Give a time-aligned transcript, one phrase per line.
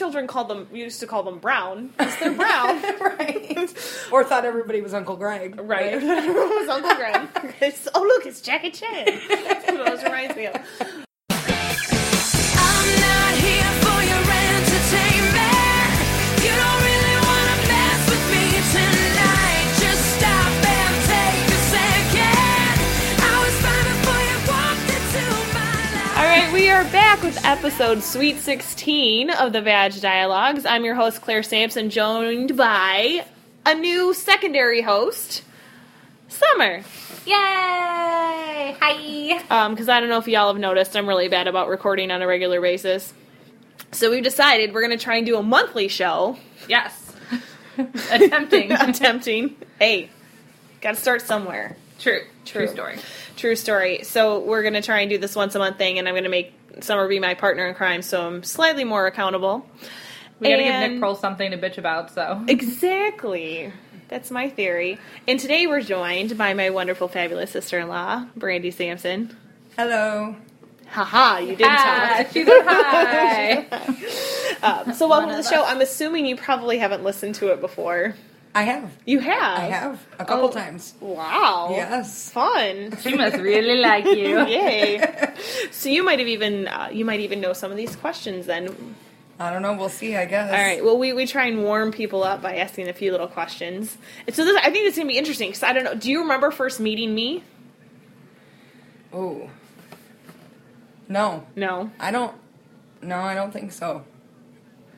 [0.00, 2.80] children called them used to call them brown because they're brown.
[3.00, 4.08] right.
[4.10, 5.60] Or thought everybody was Uncle Greg.
[5.60, 5.92] Right.
[5.92, 7.28] it was Uncle Greg.
[7.94, 9.04] Oh, look, it's Jackie Chan.
[9.28, 11.06] That's what it reminds me of.
[26.80, 30.64] Are back with episode Sweet 16 of the Vag Dialogues.
[30.64, 33.26] I'm your host, Clare Sampson, joined by
[33.66, 35.42] a new secondary host,
[36.28, 36.82] Summer.
[37.26, 37.34] Yay!
[38.80, 39.44] Hi!
[39.50, 42.22] Um, because I don't know if y'all have noticed, I'm really bad about recording on
[42.22, 43.12] a regular basis.
[43.92, 46.38] So we've decided we're going to try and do a monthly show.
[46.66, 47.14] Yes.
[48.10, 48.72] Attempting.
[48.72, 49.54] Attempting.
[49.78, 50.08] Hey,
[50.80, 51.76] got to start somewhere.
[51.98, 52.20] True.
[52.46, 52.64] True.
[52.64, 52.74] True.
[52.74, 52.98] story.
[53.36, 54.02] True story.
[54.04, 56.24] So we're going to try and do this once a month thing, and I'm going
[56.24, 59.66] to make Summer be my partner in crime, so I'm slightly more accountable.
[60.38, 62.42] We gotta give Nick Kroll something to bitch about, so.
[62.48, 63.72] Exactly.
[64.08, 64.98] That's my theory.
[65.28, 69.36] And today we're joined by my wonderful, fabulous sister-in-law, Brandi Sampson.
[69.76, 70.34] Hello.
[70.88, 72.32] Haha, you did Ah, talk.
[72.32, 73.66] she said hi.
[74.62, 75.62] Um, so welcome to the of show.
[75.62, 75.70] us.
[75.70, 78.14] I'm assuming you probably haven't listened to it before.
[78.54, 78.90] I have.
[79.06, 79.58] You have.
[79.60, 80.06] I have.
[80.18, 80.50] A couple Oh.
[80.50, 80.94] times.
[81.00, 81.68] Wow.
[81.70, 82.30] Yes.
[82.30, 82.96] Fun.
[83.00, 84.44] she must really like you.
[84.46, 85.00] Yay.
[85.70, 88.96] so you might have even uh, you might even know some of these questions then.
[89.38, 89.72] I don't know.
[89.74, 90.50] We'll see, I guess.
[90.50, 90.84] All right.
[90.84, 93.96] Well, we, we try and warm people up by asking a few little questions.
[94.26, 95.94] And so this, I think it's gonna be interesting because I don't know.
[95.94, 97.42] Do you remember first meeting me?
[99.12, 99.48] Oh.
[101.08, 101.46] No.
[101.56, 101.90] No.
[101.98, 102.34] I don't.
[103.02, 104.04] No, I don't think so.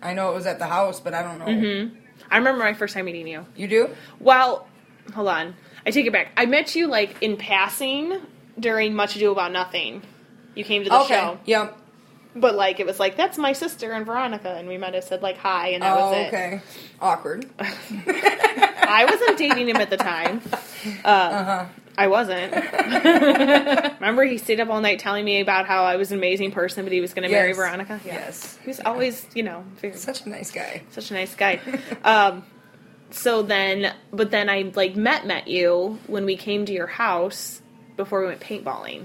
[0.02, 1.46] I know it was at the house, but I don't know.
[1.46, 1.96] Mm-hmm.
[2.30, 3.46] I remember my first time meeting you.
[3.56, 3.90] You do?
[4.20, 4.66] Well,
[5.14, 5.54] hold on.
[5.86, 6.28] I take it back.
[6.36, 8.20] I met you like in passing
[8.58, 10.02] during Much Ado About Nothing.
[10.54, 11.14] You came to the okay.
[11.14, 11.76] show, Yep.
[12.36, 15.22] but like it was like that's my sister and Veronica, and we might have said
[15.22, 16.28] like hi, and that oh, was it.
[16.28, 16.60] okay.
[17.00, 17.46] Awkward.
[17.58, 20.40] I wasn't dating him at the time.
[21.04, 21.66] Uh, Uh-huh.
[21.98, 22.52] I wasn't.
[24.00, 26.84] Remember, he stayed up all night telling me about how I was an amazing person,
[26.84, 27.56] but he was going to marry Yes.
[27.56, 28.00] Veronica.
[28.04, 28.58] Yes.
[28.62, 30.82] he was always, you know, very, Such a nice guy.
[30.90, 31.60] such a nice guy.
[32.04, 32.44] um,
[33.10, 37.60] so then, but then I like met met you when we came to your house
[37.96, 39.04] before we went paintballing.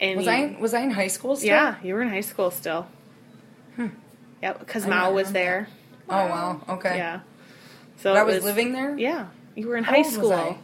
[0.00, 1.48] And Was you- I was I in high school still?
[1.48, 2.86] Yeah, you were in high school still.
[4.42, 5.68] Yep, because Mao was there.
[6.08, 6.62] Oh wow.
[6.68, 6.96] Okay.
[6.96, 7.20] Yeah.
[7.98, 8.96] So I it was, living there?
[8.98, 10.58] Yeah, you were in How high was school.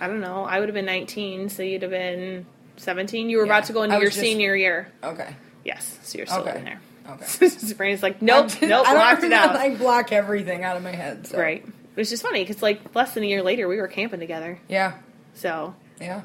[0.00, 0.06] I?
[0.08, 0.44] Don't know.
[0.44, 2.46] I would have been 19, so you'd have been
[2.76, 3.28] 17.
[3.30, 4.88] You were Yeah, about to go into your just- senior year.
[5.02, 5.34] Okay.
[5.64, 6.50] Yes, so you're still Okay.
[6.50, 6.80] living there.
[7.08, 7.74] Okay.
[7.76, 9.56] Brain's like, nope, I'm- nope, I locked it out.
[9.56, 11.26] I block everything out of my head.
[11.26, 11.38] So.
[11.38, 11.64] Right.
[11.64, 14.58] It was just funny because like less than a year later, we were camping together.
[14.68, 14.94] Yeah.
[15.34, 16.22] So, Yeah.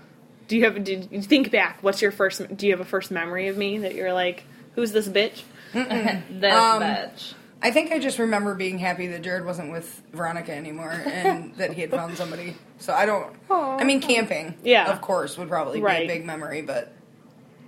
[0.48, 0.84] do you have?
[0.84, 1.78] Did you think back?
[1.82, 2.56] What's your first?
[2.58, 4.44] Do you have a first memory of me that you're like,
[4.76, 5.44] who's this bitch?
[5.74, 7.34] this Um, bitch.
[7.62, 11.74] I think I just remember being happy that Jared wasn't with Veronica anymore and that
[11.74, 12.56] he had found somebody.
[12.78, 13.36] So I don't.
[13.50, 14.90] I mean, camping, Yeah.
[14.92, 16.08] of course, would probably Right.
[16.08, 16.94] be a big memory, but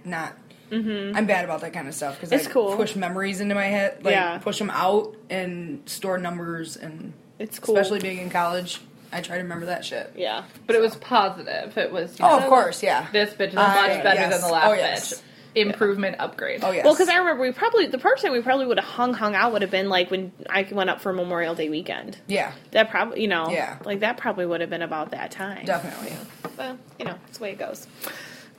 [0.06, 0.34] not.
[0.72, 1.18] Mm-hmm.
[1.18, 2.76] I'm bad about that kind of stuff because It's I cool.
[2.78, 4.38] push memories into my head, like Yeah.
[4.38, 7.76] push them out and store numbers, and It's cool.
[7.76, 8.80] especially being in college,
[9.12, 10.14] I try to remember that shit.
[10.16, 10.44] yeah.
[10.68, 11.78] But it was positive.
[11.78, 12.18] It was.
[12.18, 13.08] you Oh, of course, yeah.
[13.12, 14.32] This bitch is Uh, much better yes.
[14.32, 15.14] than the last Oh, yes.
[15.16, 15.22] bitch.
[15.56, 16.64] Improvement upgrade.
[16.64, 16.86] Oh yes.
[16.86, 19.36] Well, because I remember we probably the first time we probably would have hung hung
[19.36, 22.18] out would have been like when I went up for Memorial Day weekend.
[22.28, 23.78] yeah, That probably you know Yeah.
[23.84, 25.66] like that probably would have been about that time.
[25.66, 26.14] definitely.
[26.58, 27.88] Well, you know, that's the way it goes.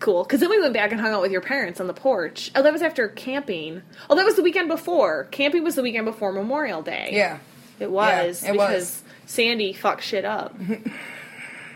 [0.00, 0.24] Cool.
[0.24, 2.50] Because then we went back and hung out with your parents on the porch.
[2.56, 3.82] Oh, that was after camping.
[4.10, 5.28] Oh, that was the weekend before.
[5.30, 7.10] Camping was the weekend before Memorial Day.
[7.12, 7.38] Yeah,
[7.78, 8.42] It was.
[8.42, 9.02] Yeah, it because was.
[9.26, 10.56] Sandy fucked shit up.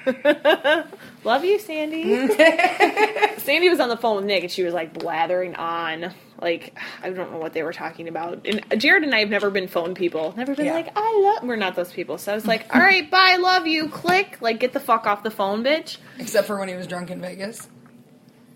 [1.24, 2.28] Love you, Sandy.
[3.38, 6.12] Sandy was on the phone with Nick and she was like blathering on.
[6.40, 8.46] Like, I don't know what they were talking about.
[8.46, 10.34] And Jared and I have never been phone people.
[10.36, 10.74] Never been Yeah.
[10.74, 11.48] like, I love.
[11.48, 12.18] We're not those people.
[12.18, 13.88] So I was like, all right, bye, love you.
[13.88, 14.38] Click.
[14.40, 15.96] Like, get the fuck off the phone, bitch.
[16.18, 17.68] except for when he was drunk in Vegas.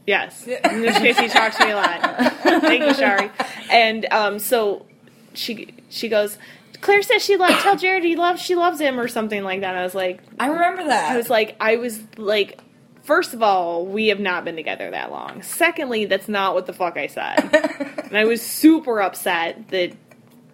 [0.07, 0.47] Yes.
[0.47, 2.01] In which case, he talked to me a lot.
[2.43, 3.31] Thank you, Shari.
[3.71, 4.87] And um, so
[5.35, 6.37] she she goes.
[6.81, 7.63] Clare says she loves.
[7.63, 8.41] Tell Jared he loves.
[8.41, 9.77] She loves him or something like that.
[9.77, 11.13] I was like, I remember that.
[11.13, 12.61] I was like, I was like,
[13.03, 15.43] first of all, we have not been together that long.
[15.43, 17.51] Secondly, that's not what the fuck I said.
[18.05, 19.93] and I was super upset that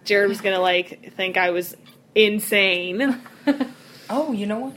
[0.03, 1.75] Jared was gonna like think I was
[2.15, 3.21] insane.
[4.09, 4.73] oh, you know what?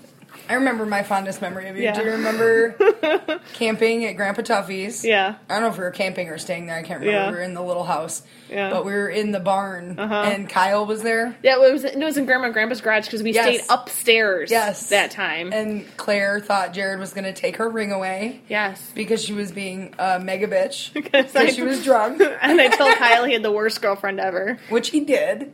[0.49, 1.85] I remember my fondest memory of you.
[1.85, 1.95] Yeah.
[1.95, 2.77] Do you remember
[3.55, 5.05] camping at Grandpa Tuffy's?
[5.05, 5.37] Yeah.
[5.49, 6.77] I don't know if we were camping or staying there.
[6.77, 7.13] I can't remember.
[7.13, 7.31] Yeah.
[7.31, 8.23] We were in the little house.
[8.51, 8.71] Yeah.
[8.71, 10.15] But we were in the barn, Uh-huh.
[10.27, 11.37] and Kyle was there.
[11.43, 13.45] Yeah, it was it was in Grandma and Grandpa's garage because we Yes.
[13.45, 14.51] stayed upstairs.
[14.51, 14.89] Yes.
[14.89, 15.53] that time.
[15.53, 19.53] And Clare thought Jared was going to take her ring away yes, because she was
[19.53, 20.93] being a mega bitch.
[21.01, 24.59] Because I- she was drunk, and I told Kyle he had the worst girlfriend ever
[24.69, 25.53] which he did.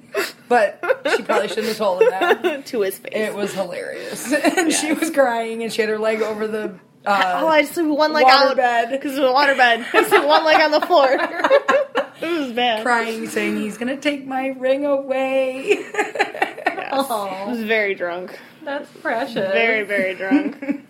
[0.49, 0.79] But
[1.17, 2.67] she probably shouldn't have told him that.
[2.67, 3.13] to his face.
[3.15, 4.33] It was hilarious.
[4.33, 6.75] and she was crying, and she had her leg over the.
[7.06, 8.91] Uh, oh, I just sleep one leg water out bed.
[8.91, 9.87] because it was a water bed.
[9.93, 11.08] I sleep one leg on the floor.
[12.20, 12.82] it was bad.
[12.85, 15.85] crying, saying he's gonna take my ring away.
[16.87, 17.11] Yes.
[17.11, 18.38] I was very drunk.
[18.62, 19.35] That's precious.
[19.35, 20.87] Very, very drunk.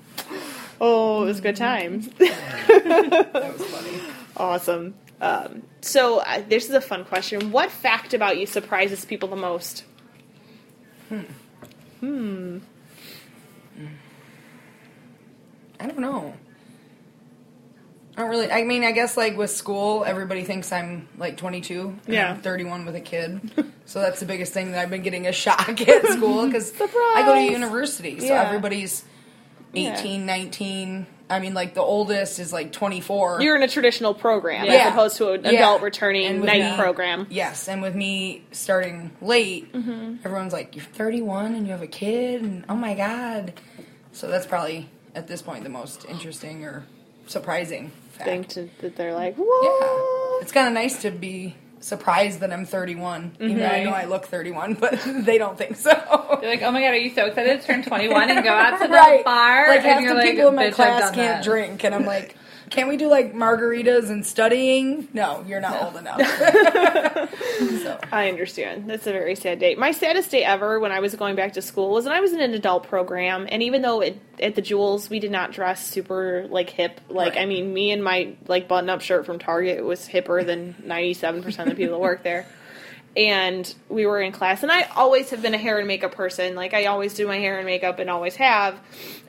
[0.79, 2.09] oh, it was good times.
[2.19, 4.01] that was funny.
[4.37, 4.95] awesome.
[5.21, 7.51] Um, so uh, this is a fun question.
[7.51, 9.85] What fact about you surprises people the most?
[15.81, 16.35] I don't know.
[18.17, 18.51] I don't really.
[18.51, 21.81] I mean, I guess like with school, everybody thinks I'm like 22.
[22.07, 22.31] and Yeah.
[22.31, 23.51] I'm 31 with a kid.
[23.85, 27.23] so that's the biggest thing that I've been getting a shock at school because I
[27.27, 28.21] go to university.
[28.21, 28.43] So Yeah.
[28.47, 29.05] everybody's
[29.75, 31.07] 18, 19.
[31.29, 33.43] I mean, like the oldest is like 24.
[33.43, 34.73] You're in a traditional program Yeah.
[34.75, 35.51] as opposed to an Yeah.
[35.51, 37.27] adult returning night me- program.
[37.29, 40.19] Yes, and with me starting late, Mm-hmm.
[40.25, 43.55] everyone's like, "You're 31 and you have a kid," and oh my god.
[44.13, 46.85] So that's probably at this point the most interesting or
[47.27, 48.25] surprising fact.
[48.29, 52.65] Think to, that they're like, Yeah, it's kind of nice to be surprised that I'm
[52.67, 53.85] 31, even though I mhm.
[53.85, 55.91] know I look 31, but they don't think so.
[56.43, 58.79] You're like, oh my god, are you so excited to turn 21 and go out
[58.81, 59.69] to the right, bar?
[59.69, 61.95] like and half you're the like, people in my I've class can't that." drink, and
[61.95, 62.37] I'm like.
[62.71, 65.09] Can't we do like margaritas and studying?
[65.13, 66.21] No, you're not old enough.
[67.83, 68.91] so, I understand.
[68.91, 69.75] That's a very sad day.
[69.77, 72.33] My saddest day ever when I was going back to school was when I was
[72.33, 75.87] in an adult program, and even though it, at the Jewels we did not dress
[75.87, 77.43] super like hip, like Right.
[77.43, 81.15] I mean, me and my like button up shirt from Target was hipper than ninety
[81.15, 82.47] seven percent of the people that work there.
[83.17, 86.55] And we were in class, and I always have been a hair and makeup person.
[86.55, 88.79] Like I always do my hair and makeup, and always have.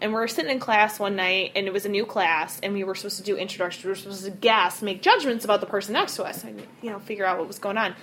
[0.02, 2.74] And we were sitting in class one night, and it was a new class, and
[2.74, 3.86] we were supposed to do introductions.
[3.86, 6.90] We were supposed to guess, make judgments about the person next to us, and you
[6.90, 7.96] know, figure out what was going on.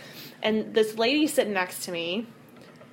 [0.42, 2.26] And this lady sitting next to me,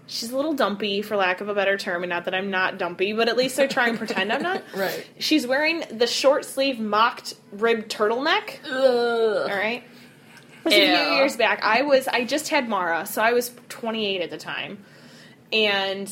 [0.07, 2.77] she's a little dumpy, for lack of a better term, and not that I'm not
[2.77, 4.63] dumpy, but at least I try and pretend I'm not.
[4.75, 5.07] Right.
[5.17, 8.69] She's wearing the short sleeve mocked ribbed turtleneck.
[8.69, 9.83] All right.
[10.63, 11.63] Was a few years back.
[11.63, 14.83] I was I just had Mara, so I was 28 at the time,
[15.51, 16.11] and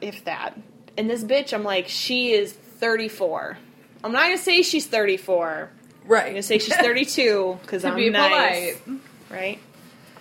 [0.00, 0.58] if that.
[0.98, 3.56] And this bitch, I'm like, she is 34.
[4.04, 5.70] I'm not gonna say she's 34.
[6.04, 6.24] Right.
[6.26, 9.00] I'm gonna say she's 32 because I'm be nice, polite.
[9.30, 9.58] right?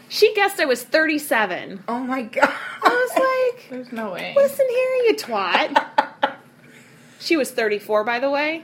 [0.08, 1.84] She guessed I was 37.
[1.88, 2.54] Oh my god.
[2.84, 4.34] I was like, There's no way.
[4.36, 5.88] listen here, you twat.
[7.20, 8.64] She was 34, by the way.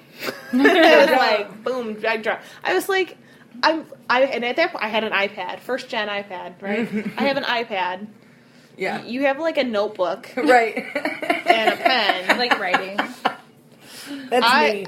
[0.51, 2.41] it was like, boom, drag drop.
[2.63, 3.15] I was like,
[3.61, 6.87] I'm, I, and at that point, I had an iPad, first gen iPad, right?
[7.17, 8.07] I have an iPad.
[8.77, 9.03] yeah.
[9.03, 10.77] You have like a notebook right.
[10.77, 12.37] and a pen.
[12.37, 12.97] like writing.
[14.29, 14.85] That's I,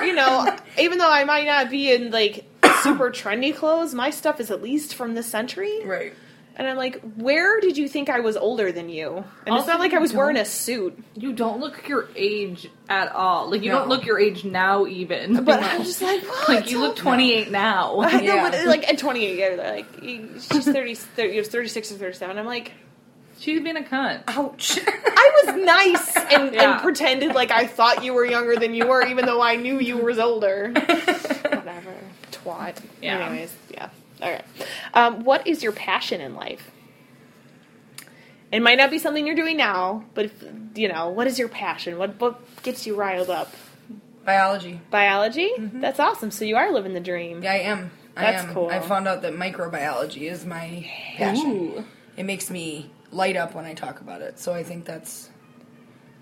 [0.00, 0.06] me.
[0.06, 2.46] You know, even though I might not be in like
[2.82, 5.84] super trendy clothes, my stuff is at least from this century.
[5.84, 6.14] Right.
[6.56, 9.16] And I'm like, where did you think I was older than you?
[9.16, 10.96] And it's Also, not like I was wearing a suit.
[11.16, 13.50] You don't look your age at all.
[13.50, 13.80] Like you No.
[13.80, 15.42] don't look your age now, even.
[15.44, 16.48] But I'm just like, what?
[16.48, 17.98] like you look 28 now.
[18.00, 18.50] I know, Yeah.
[18.50, 22.38] but like at 28, yeah, like she's 30, 30, it was 36 or 37.
[22.38, 22.72] I'm like,
[23.40, 24.22] She's been a cunt.
[24.28, 24.78] Ouch.
[24.86, 26.74] I was nice and, Yeah.
[26.74, 29.80] and pretended like I thought you were younger than you were, even though I knew
[29.80, 30.70] you was older.
[30.72, 31.94] Whatever,
[32.30, 32.76] twat.
[33.02, 33.18] Yeah.
[33.26, 33.88] Anyways, yeah.
[34.22, 34.44] All right.
[34.94, 36.70] Um, what is your passion in life?
[38.52, 40.44] It might not be something you're doing now, but if,
[40.76, 41.98] you know, what is your passion?
[41.98, 43.52] What what gets you riled up?
[44.24, 44.80] Biology.
[44.90, 45.50] Biology.
[45.58, 46.30] That's awesome.
[46.30, 47.42] So you are living the dream.
[47.42, 47.90] Yeah, I am.
[48.16, 48.54] I That's am.
[48.54, 48.68] cool.
[48.68, 51.50] I found out that microbiology is my passion.
[51.50, 51.84] Ooh.
[52.16, 54.38] It makes me light up when I talk about it.
[54.38, 55.30] So I think that's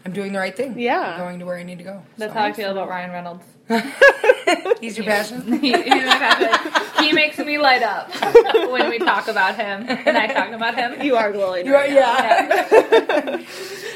[0.05, 0.79] I'm doing the right thing.
[0.79, 1.01] Yeah.
[1.01, 2.03] I'm going to where I need to go.
[2.17, 2.39] That's So.
[2.39, 3.45] how I feel about Ryan Reynolds.
[4.81, 5.43] He's your passion?
[5.61, 7.05] He, he's my passion.
[7.05, 8.11] he makes me light up
[8.73, 11.01] when we talk about him and I talk about him.
[11.03, 11.67] You are glowing.
[11.67, 13.43] You are, right yeah.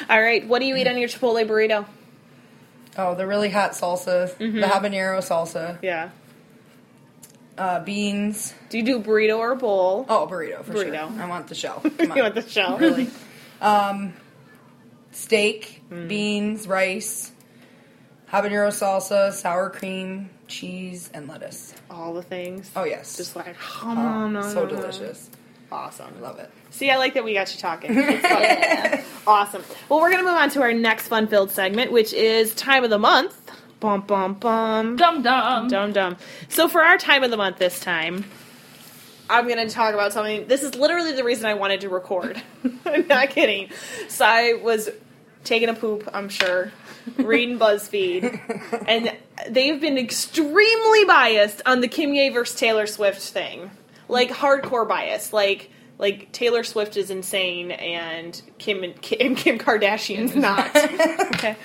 [0.09, 0.47] All right.
[0.47, 1.85] What do you eat on your Chipotle burrito?
[2.97, 4.61] Oh, the really hot salsa, Mm-hmm.
[4.61, 6.11] the habanero salsa, Yeah.
[7.59, 8.55] uh, beans.
[8.71, 10.07] Do you do burrito or bowl?
[10.09, 11.13] Oh, burrito for Burrito.
[11.13, 11.23] sure.
[11.23, 11.81] I want the shell.
[11.99, 12.79] Come you want the shell?
[12.79, 13.11] really.
[13.61, 14.15] Um,
[15.13, 16.09] steak, Mm.
[16.09, 17.33] beans, rice,
[18.43, 21.75] habanero salsa, sour cream, cheese, and lettuce.
[21.91, 22.71] All the things.
[22.77, 24.81] Oh yes, Just like, Oh, oh, no, so no, no.
[24.81, 25.31] delicious.
[25.73, 26.21] Awesome.
[26.23, 26.49] Love it.
[26.71, 27.91] See, I like that we got you talking.
[27.93, 29.05] It's fun.
[29.27, 29.65] awesome.
[29.89, 32.85] Well, we're going to move on to our next fun filled segment, which is time
[32.85, 33.37] of the month.
[33.81, 34.95] Bum, bum, bum.
[34.97, 35.67] Dum dum.
[35.69, 36.17] Dum, dum.
[36.49, 38.25] So, for our time of the month this time,
[39.29, 40.47] I'm going to talk about something.
[40.47, 42.41] This is literally the reason I wanted to record.
[42.87, 43.71] I'm not kidding.
[44.09, 44.89] So, I was
[45.47, 46.73] taking a poop, I'm sure,
[47.17, 49.17] reading BuzzFeed, and
[49.49, 53.71] they've been extremely biased on the Kimye versus Taylor Swift thing.
[54.09, 55.33] Like, hardcore bias.
[55.33, 60.77] Like, like Taylor Swift is insane and Kim and Kim, Kim Kardashian's not.
[61.35, 61.57] okay.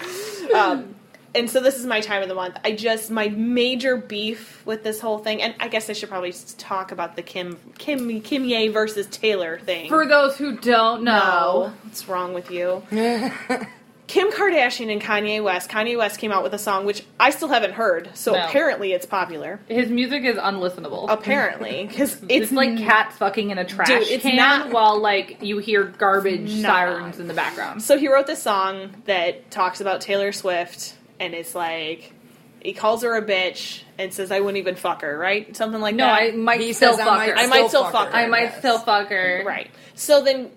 [0.56, 0.96] Um,
[1.34, 2.58] and so this is my time of the month.
[2.64, 6.30] I just my major beef with this whole thing, and I guess I should probably
[6.30, 9.88] s- talk about the Kim Kim Kimye versus Taylor thing.
[9.90, 12.84] For those who don't no, know, what's wrong with you?
[14.08, 15.70] Kim Kardashian and Kanye West.
[15.70, 18.44] Kanye West came out with a song which I still haven't heard, so No.
[18.44, 19.62] apparently it's popular.
[19.70, 21.06] his music is unlistenable.
[21.08, 25.00] Apparently, because It's, it's, like cats fucking in a trash Dude, it's can not- while
[25.00, 27.82] like you hear garbage sirens in the background.
[27.84, 32.14] So he wrote this song that talks about Taylor Swift, and it's like
[32.62, 35.56] he calls her a bitch and says, "I wouldn't even fuck her," right?
[35.56, 36.22] Something like No, that.
[36.22, 37.36] No, I might He still says I fuck might her.
[37.38, 38.16] I might still fuck her.
[38.16, 38.58] I might yes.
[38.58, 39.44] still fuck her.
[39.46, 39.70] right.
[39.96, 40.52] So then,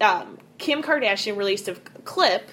[0.00, 2.48] um, Kim Kardashian released a clip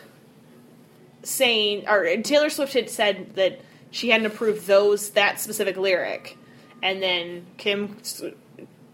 [1.24, 3.60] saying, or Taylor Swift had said that
[3.92, 6.38] she hadn't approved those that specific lyric,
[6.82, 7.98] and then Kim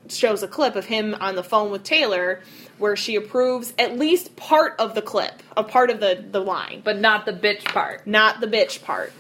[0.08, 2.42] shows a clip of him on the phone with Taylor
[2.78, 6.82] where she approves at least part of the clip, a part of the the line.
[6.84, 8.06] But not the bitch part.
[8.06, 9.14] not the bitch part.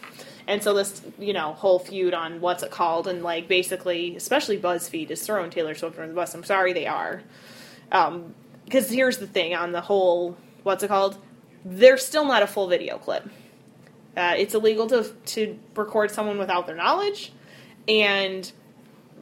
[0.48, 4.60] And so this, you know, whole feud on what's it called, and like basically, especially
[4.60, 6.36] BuzzFeed is throwing Taylor Swift under the bus.
[6.36, 7.24] I'm sorry they are,
[7.90, 11.18] because here's the thing on the whole what's it called?
[11.64, 13.28] There's still not a full video clip.
[14.16, 17.34] Uh, it's illegal to to record someone without their knowledge,
[17.88, 18.52] and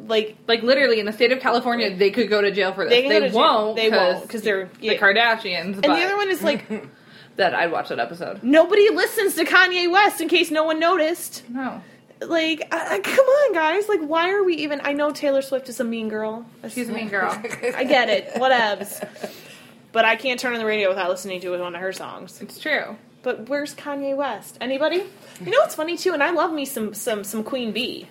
[0.07, 2.91] like Like literally in the state of California, they could go to jail for this.
[2.91, 3.39] They They, can go to jail.
[3.39, 3.75] won't.
[3.75, 4.93] They won't, 'cause they're- the yeah.
[4.95, 5.75] Kardashians.
[5.75, 6.65] and the other one is like
[7.37, 8.43] that I'd watch that episode.
[8.43, 11.43] nobody listens to Kanye West in case no one noticed.
[11.49, 11.81] No,
[12.21, 13.89] Like, uh, come on, guys!
[13.89, 14.79] Like, why are we even?
[14.83, 16.45] I know Taylor Swift is a mean girl.
[16.69, 17.29] she's a mean girl.
[17.75, 18.29] I get it.
[18.35, 19.03] Whatevs.
[19.91, 22.41] But I can't turn on the radio without listening to one of her songs.
[22.41, 22.95] It's true.
[23.23, 24.57] But where's Kanye West?
[24.61, 25.03] Anybody?
[25.39, 28.07] You know what's funny too, and I love me some some some Queen Bee.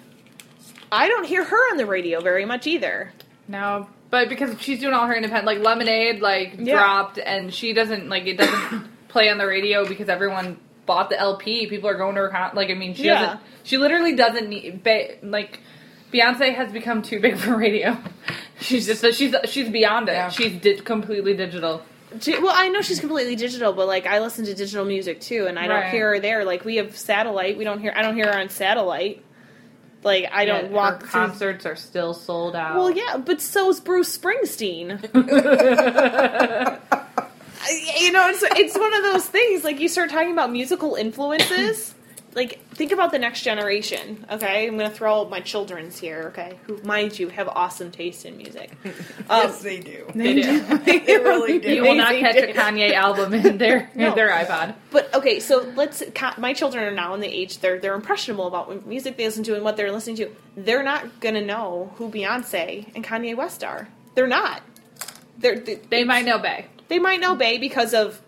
[0.93, 3.13] I don't hear her on the radio very much either.
[3.49, 6.75] No, but because she's doing all her independent, like Lemonade, like Yeah.
[6.77, 11.19] dropped, and she doesn't like it doesn't play on the radio because everyone bought the
[11.19, 11.67] LP.
[11.67, 13.21] People are going to her con- like I mean she Yeah.
[13.21, 13.41] doesn't.
[13.65, 15.61] She literally doesn't need ba- like.
[16.13, 17.97] Beyonce has become too big for radio.
[18.61, 20.13] She's just she's she's beyond it.
[20.13, 20.29] Yeah.
[20.29, 21.83] She's di- completely digital.
[22.19, 25.47] Di- Well, I know she's completely digital, but like I listen to digital music too,
[25.47, 26.45] and I don't hear her there.
[26.45, 27.95] Like we have satellite, we don't hear.
[27.97, 29.25] I don't hear her on satellite.
[30.05, 31.09] Like I don't Yet walk her through.
[31.11, 32.77] concerts are still sold out.
[32.77, 34.99] Well, yeah, but so's Bruce Springsteen.
[38.01, 39.63] You know, it's it's one of those things.
[39.63, 41.95] Like you start talking about musical influences.
[42.35, 44.25] Like think about the next generation.
[44.31, 46.29] Okay, I'm going to throw my children's here.
[46.29, 48.71] Okay, who, mind you, have awesome taste in music.
[49.31, 50.07] Um, yes, they do.
[50.15, 50.61] they do.
[50.85, 51.73] They really do.
[51.73, 52.53] You will not They catch a.
[52.53, 54.09] Kanye album in their No.
[54.09, 54.75] in their iPod.
[54.91, 56.03] But okay, so let's.
[56.39, 59.45] My children are now in the age they're they're impressionable about what music they listen
[59.45, 60.31] to and what they're listening to.
[60.57, 63.89] They're not gonna know who Beyonce and Kanye West are.
[64.15, 64.63] They're not.
[65.39, 68.21] They're, they They might know Bay, they might know Bay because of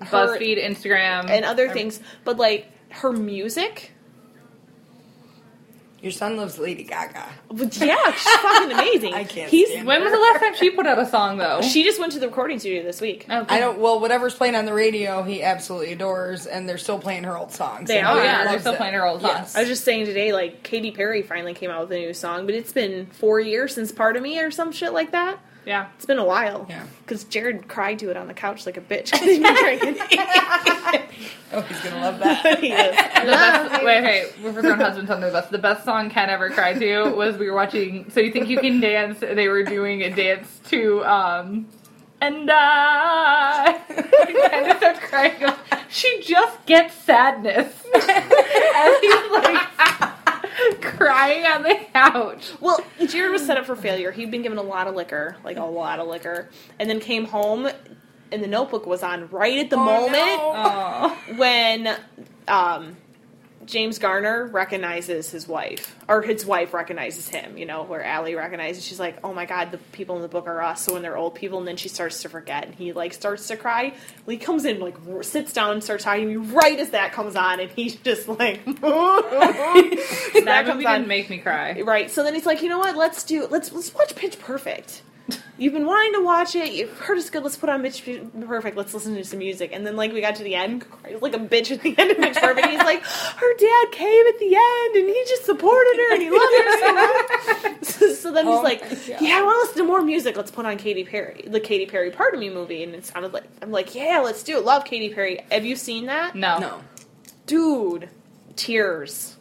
[0.00, 0.06] her
[0.38, 3.92] BuzzFeed, Instagram, and other things, but like her music.
[6.00, 7.26] Your son loves Lady Gaga.
[7.50, 9.14] but Yeah, she's fucking amazing.
[9.14, 11.60] I can't He's stand When was the last time she put out a song though?
[11.60, 13.26] she just went to the recording studio this week.
[13.28, 13.56] Oh, okay.
[13.56, 13.80] I don't.
[13.80, 17.50] Well, whatever's playing on the radio, he absolutely adores, and they're still playing her old
[17.50, 17.88] songs.
[17.88, 18.16] They and are.
[18.16, 18.76] Oh, yeah, they're still it.
[18.76, 19.52] playing her old Yes.
[19.52, 19.56] songs.
[19.56, 22.46] I was just saying today, like Katy Perry finally came out with a new song,
[22.46, 25.40] but it's been four years since "Part of Me" or some shit like that.
[25.68, 25.88] Yeah.
[25.96, 26.66] It's been a while.
[26.68, 26.84] Yeah.
[27.04, 29.12] Because Jared cried to it on the couch like a bitch.
[29.12, 29.96] 'cause he's been drinking.
[31.50, 32.58] Oh, he's gonna love that.
[32.58, 32.90] he is.
[32.90, 35.48] The best, wait, wait, we're throwing husbands under the bus.
[35.48, 38.58] The best song Ken ever cried to was we were watching So You Think You
[38.60, 39.18] Can Dance.
[39.20, 41.66] They were doing a dance to, um,
[42.20, 43.80] and I.
[43.88, 45.54] Ken just starts crying.
[45.88, 47.72] She just gets sadness.
[47.94, 49.68] and he's like
[50.80, 52.52] crying on the couch.
[52.60, 54.10] Well, Jared was set up for failure.
[54.12, 56.48] He'd been given a lot of liquor, like a lot of liquor,
[56.78, 57.68] and then came home,
[58.32, 60.16] and the Notebook was on right at the Oh, moment
[61.30, 61.36] no.
[61.36, 61.96] When
[62.48, 62.96] um,
[63.68, 67.58] James Garner recognizes his wife, or his wife recognizes him.
[67.58, 70.46] You know, where Allie recognizes, she's like, "Oh my God, the people in the book
[70.46, 72.92] are us." So when they're old people, and then she starts to forget, and he
[72.92, 73.92] like starts to cry.
[74.24, 77.12] Well, he comes in, like sits down, and starts talking to me right as that
[77.12, 80.94] comes on, and he's just like, That comes movie on.
[81.00, 81.80] didn't make me cry.
[81.82, 82.10] Right.
[82.10, 82.96] So then he's like, you know what?
[82.96, 85.02] Let's do let's let's watch Pitch Perfect.
[85.58, 86.72] You've been wanting to watch it.
[86.72, 87.42] You've heard it's good.
[87.42, 88.04] Let's put on Pitch
[88.46, 88.76] Perfect.
[88.76, 89.70] Let's listen to some music.
[89.72, 90.84] And then, like, we got to the end.
[91.08, 92.68] He's like a bitch at the end of Pitch Perfect.
[92.68, 96.30] He's like, her dad came at the end and he just supported her and he
[96.30, 97.84] loved her so much.
[97.84, 99.20] so, so then he's Oh like, God.
[99.20, 100.36] yeah, I want to listen to more music.
[100.36, 102.84] Let's put on Katy Perry, the Katy Perry Part of Me movie.
[102.84, 104.64] And it sounded like, I'm like, yeah, let's do it.
[104.64, 105.40] Love Katy Perry.
[105.50, 106.36] Have you seen that?
[106.36, 106.58] No.
[106.60, 106.80] No.
[107.46, 108.08] Dude,
[108.54, 109.37] tears.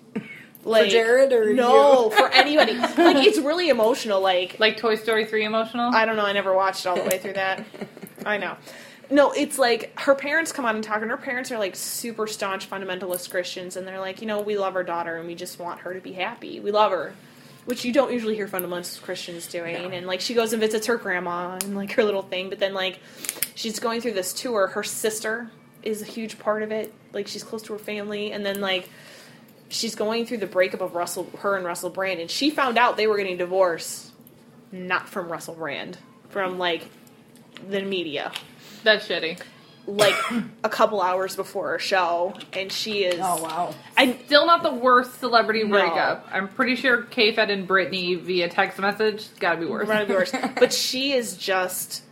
[0.63, 2.11] Like, Jared or no, you?
[2.17, 2.73] for anybody.
[2.73, 4.21] Like it's really emotional.
[4.21, 5.93] Like Like Toy Story 3 emotional?
[5.93, 6.25] I don't know.
[6.25, 7.65] I never watched all the way through that.
[8.25, 8.57] I know.
[9.09, 12.27] No, it's like her parents come on and talk, and her parents are like super
[12.27, 15.59] staunch fundamentalist Christians, and they're like, you know, we love our daughter, and we just
[15.59, 16.59] want her to be happy.
[16.59, 17.13] We love her,
[17.65, 19.93] which you don't usually hear fundamentalist Christians doing.
[19.93, 22.73] And like, she goes and visits her grandma and like her little thing, but then
[22.73, 22.99] like,
[23.55, 24.67] she's going through this tour.
[24.67, 25.51] Her sister
[25.83, 26.93] is a huge part of it.
[27.13, 28.89] Like, she's close to her family, and then like,
[29.69, 32.97] she's going through the breakup of Russell, her and Russell Brand, and she found out
[32.97, 34.11] they were getting divorced,
[34.71, 35.97] not from Russell Brand,
[36.29, 36.83] from like
[37.69, 38.31] the media,
[38.83, 39.41] That's shitty.
[39.87, 40.13] like
[40.63, 43.19] a couple hours before her show, and she is.
[43.23, 43.73] Oh wow.
[43.97, 45.69] I'm Still not the worst celebrity No.
[45.69, 46.27] breakup.
[46.31, 49.15] I'm pretty sure K-Fed and Britney via text message.
[49.15, 49.87] It's gotta be worse.
[49.87, 50.31] Run of yours.
[50.59, 52.03] but she is just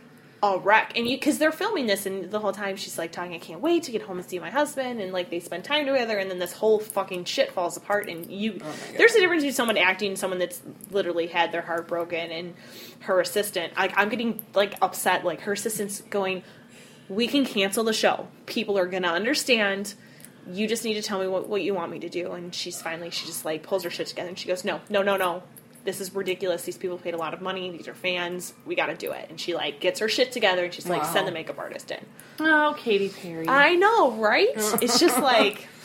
[0.54, 0.92] a wreck.
[0.96, 3.60] And you, because they're filming this, and the whole time she's like talking, I can't
[3.60, 6.30] wait to get home and see my husband, and like they spend time together, and
[6.30, 8.08] then this whole fucking shit falls apart.
[8.08, 11.62] And you, Oh there's a difference between someone acting and someone that's literally had their
[11.62, 12.54] heart broken, and
[13.00, 13.76] her assistant.
[13.76, 15.24] Like I'm getting like upset.
[15.24, 16.42] Like her assistant's going,
[17.08, 18.28] we can cancel the show.
[18.46, 19.94] People are gonna understand.
[20.48, 22.32] You just need to tell me what, what you want me to do.
[22.32, 25.02] And she's finally, she just like pulls her shit together and she goes, no, no,
[25.02, 25.42] no, no.
[25.86, 26.62] This is ridiculous.
[26.62, 27.70] These people paid a lot of money.
[27.70, 28.52] These are fans.
[28.66, 29.30] We got to do it.
[29.30, 31.12] And she like gets her shit together and she's like, Wow.
[31.12, 32.04] send the makeup artist in.
[32.40, 33.48] Oh, Katy Perry.
[33.48, 34.48] I know, right?
[34.82, 35.68] it's just like.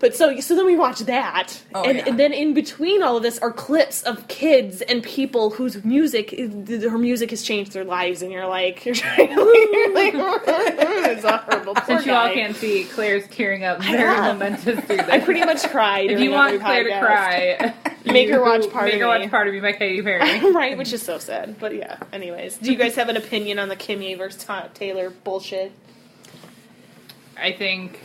[0.00, 2.04] But so so then we watch that, Oh, and, yeah.
[2.06, 6.30] and then in between all of this are clips of kids and people whose music,
[6.38, 10.14] her music has changed their lives, and you're like, you're trying to, you're like,
[10.46, 11.74] it's horrible.
[11.74, 14.34] Poor Since you all can't see, Clare's tearing up very know.
[14.34, 15.08] momentous through this.
[15.08, 16.12] I pretty much cried.
[16.12, 17.74] if you want every Clare to cry,
[18.04, 19.18] Make her watch Part make of her Me.
[19.22, 20.52] watch Part of Me by Katy Perry.
[20.52, 21.58] right, which is so sad.
[21.58, 25.72] But yeah, anyways, do you guys have an opinion on the Kimye versus Taylor bullshit?
[27.36, 28.00] I think,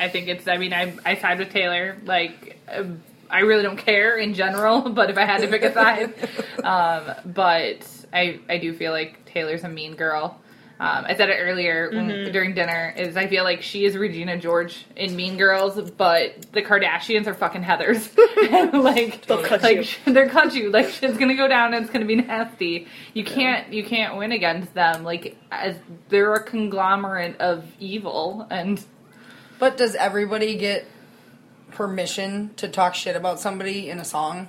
[0.00, 0.48] I think it's.
[0.48, 1.96] I mean, I I side with Taylor.
[2.04, 5.72] Like, um, I really don't care in general, but if I had to pick a
[5.72, 6.14] side,
[6.64, 10.40] um, but I I do feel like Taylor's a mean girl.
[10.80, 12.32] Um, I said it earlier when- Mm-hmm.
[12.32, 12.94] during dinner.
[12.96, 17.34] Is I feel like she is Regina George in Mean Girls, but the Kardashians are
[17.34, 18.08] fucking Heather's.
[18.72, 20.14] like, They'll cut like you.
[20.14, 20.70] they're cut you.
[20.70, 22.86] Like shit's gonna go down and it's gonna be nasty.
[23.12, 25.04] You can't you can't win against them.
[25.04, 25.76] Like as
[26.08, 28.82] they're a conglomerate of evil and
[29.60, 30.86] But does everybody get
[31.72, 34.48] permission to talk shit about somebody in a song?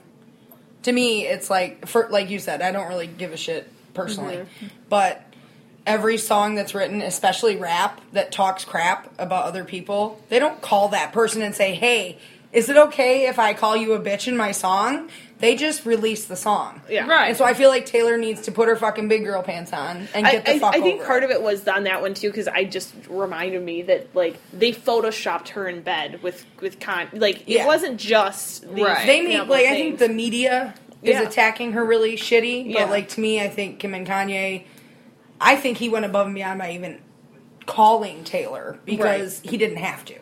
[0.83, 4.37] To me, it's like for like you said, I don't really give a shit personally.
[4.37, 4.67] Mm-hmm.
[4.89, 5.23] But
[5.85, 10.87] every song that's written, especially rap that talks crap about other people, they don't call
[10.89, 12.17] that person and say, "Hey,
[12.53, 15.09] is it okay if I call you a bitch in my song?"
[15.39, 16.81] They just released the song.
[16.87, 17.07] Yeah.
[17.07, 17.29] Right.
[17.29, 20.07] And so I feel like Taylor needs to put her fucking big girl pants on
[20.13, 21.31] and I, get the I, fuck I think over part it.
[21.31, 24.71] of it was on that one too because I just reminded me that like they
[24.71, 27.63] photoshopped her in bed with with con like Yeah.
[27.63, 29.07] it wasn't just these Right.
[29.07, 31.23] They make example like I think the media is Yeah.
[31.23, 32.85] attacking her really shitty, but Yeah.
[32.85, 34.65] like to me, I think Kim and Kanye,
[35.39, 36.99] I think he went above and beyond by even
[37.65, 40.15] calling Taylor because he didn't have to.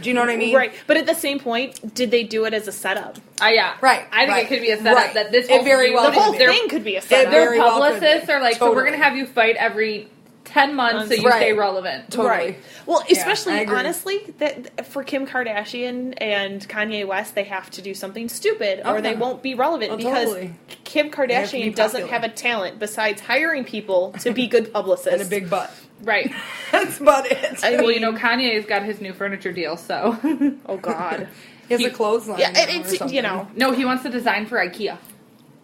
[0.00, 0.54] Do you know what I mean?
[0.56, 3.18] right, but at the same point, did they do it as a setup?
[3.40, 5.14] uh, yeah, Right, I think right, it could be a setup right.
[5.14, 7.32] that this It whole very well The whole thing could be a They're setup.
[7.32, 10.08] their very well publicists are like, so we're gonna have you fight every
[10.44, 11.38] ten months so you Right.
[11.40, 12.10] stay relevant.
[12.10, 12.28] Totally.
[12.28, 12.58] Right.
[12.84, 13.76] Well, especially I agree.
[13.78, 18.94] honestly, that for Kim Kardashian and Kanye West, they have to do something stupid, Oh,
[18.94, 20.54] or they won't be relevant Oh, because totally.
[20.84, 24.72] Kim have to be Kardashian doesn't have a talent besides hiring people to be good
[24.72, 25.12] publicists.
[25.12, 25.70] And a big butt.
[26.02, 26.30] Right.
[26.72, 27.62] That's about it.
[27.64, 30.18] I Well, you know, Kanye's got his new furniture deal, so
[30.66, 31.28] oh god.
[31.68, 32.38] he has he- a clothesline.
[32.40, 34.98] yeah, or it's you know, no, he wants to design for IKEA.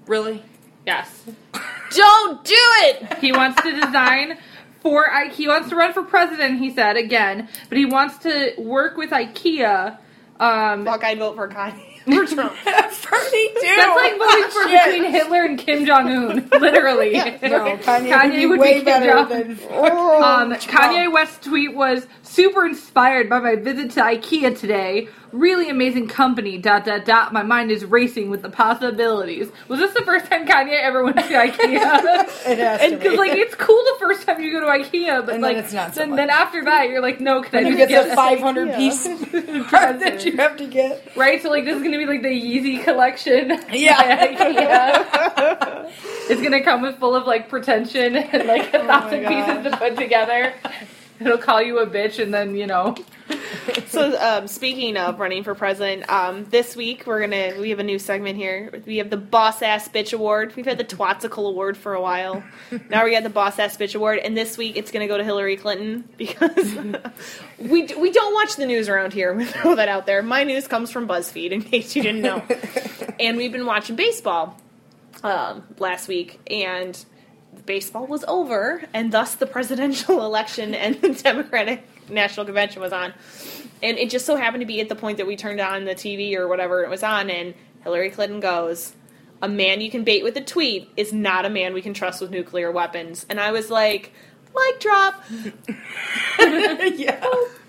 [0.06, 0.42] Really?
[0.86, 1.22] Yes,
[1.94, 3.18] don't do it.
[3.18, 4.38] he wants to design
[4.80, 5.32] for IKEA.
[5.32, 6.60] He wants to run for president.
[6.60, 9.98] He said again, but he wants to work with IKEA.
[10.40, 12.52] Um, Fuck, I'd vote for Kanye for Trump.
[13.02, 13.60] Pretty too.
[13.62, 14.84] That's like voting for Shit.
[14.84, 17.12] between Hitler and Kim Jong Un, literally.
[17.14, 17.30] No,
[17.78, 19.58] Kanye, Kanye would be way be Kim better Jong- than.
[19.70, 25.08] Oh, Um, Kanye West's tweet was super inspired by my visit to IKEA today.
[25.32, 26.58] Really amazing company.
[26.58, 27.32] Dot dot dot.
[27.32, 29.48] My mind is racing with the possibilities.
[29.68, 31.58] Was this the first time Kanye ever went to IKEA?
[31.58, 33.16] It has to And because be.
[33.18, 35.72] like it's cool the first time you go to IKEA, but And then like it's
[35.72, 38.14] not so then, then after that you're like, no, can I you just get the
[38.16, 38.76] 500 Yeah.
[38.76, 39.04] piece
[39.70, 41.10] card that you have to get.
[41.16, 41.42] right?
[41.42, 43.50] So like this is gonna be like the Yeezy collection.
[43.72, 44.26] Yeah.
[44.26, 45.92] IKEA.
[46.30, 49.76] it's gonna come with full of like pretension and like a oh thousand pieces to
[49.76, 50.54] put together.
[51.20, 52.96] It'll call you a bitch and then you know.
[53.88, 57.84] So, um, speaking of running for president, um, this week we're gonna we have a
[57.84, 58.82] new segment here.
[58.86, 60.54] We have the Boss Ass Bitch Award.
[60.56, 62.42] We've had the Twatsicle Award for a while.
[62.90, 65.24] now we got the Boss Ass Bitch Award, and this week it's gonna go to
[65.24, 66.76] Hillary Clinton because
[67.58, 69.32] we d- we don't watch the news around here.
[69.34, 70.22] We throw that out there.
[70.22, 72.42] My news comes from BuzzFeed, in case you didn't know.
[73.20, 74.56] and we've been watching baseball
[75.22, 77.02] um, last week, and
[77.66, 83.12] baseball was over, and thus the presidential election and the Democratic National Convention was on.
[83.82, 85.94] And it just so happened to be at the point that we turned on the
[85.94, 88.94] TV or whatever it was on, and Hillary Clinton goes,
[89.40, 92.20] A man you can bait with a tweet is not a man we can trust
[92.20, 93.24] with nuclear weapons.
[93.28, 94.12] And I was like,
[94.54, 95.24] Mic drop.
[96.40, 97.24] yeah.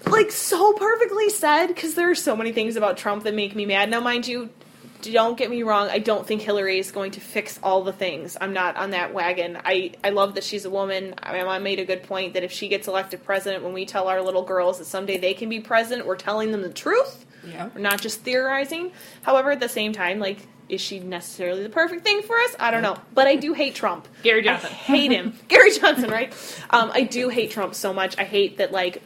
[0.07, 3.65] Like, so perfectly said, because there are so many things about Trump that make me
[3.65, 3.89] mad.
[3.89, 4.49] Now, mind you,
[5.01, 8.37] don't get me wrong, I don't think Hillary is going to fix all the things.
[8.39, 9.57] I'm not on that wagon.
[9.63, 11.15] I, I love that she's a woman.
[11.21, 13.85] I, mean, I made a good point that if she gets elected president, when we
[13.85, 17.25] tell our little girls that someday they can be president, we're telling them the truth.
[17.47, 17.69] Yeah.
[17.73, 18.91] We're not just theorizing.
[19.21, 22.55] However, at the same time, like, is she necessarily the perfect thing for us?
[22.59, 22.97] I don't know.
[23.13, 24.07] But I do hate Trump.
[24.21, 24.69] Gary Johnson.
[24.71, 25.33] I hate him.
[25.47, 26.31] Gary Johnson, right?
[26.69, 28.17] Um, I do hate Trump so much.
[28.19, 29.01] I hate that, like,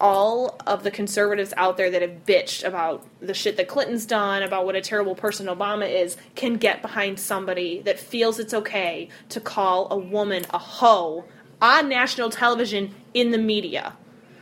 [0.00, 4.42] all of the conservatives out there that have bitched about the shit that Clinton's done,
[4.42, 9.08] about what a terrible person Obama is, can get behind somebody that feels it's okay
[9.28, 11.24] to call a woman a hoe
[11.60, 13.96] on national television in the media.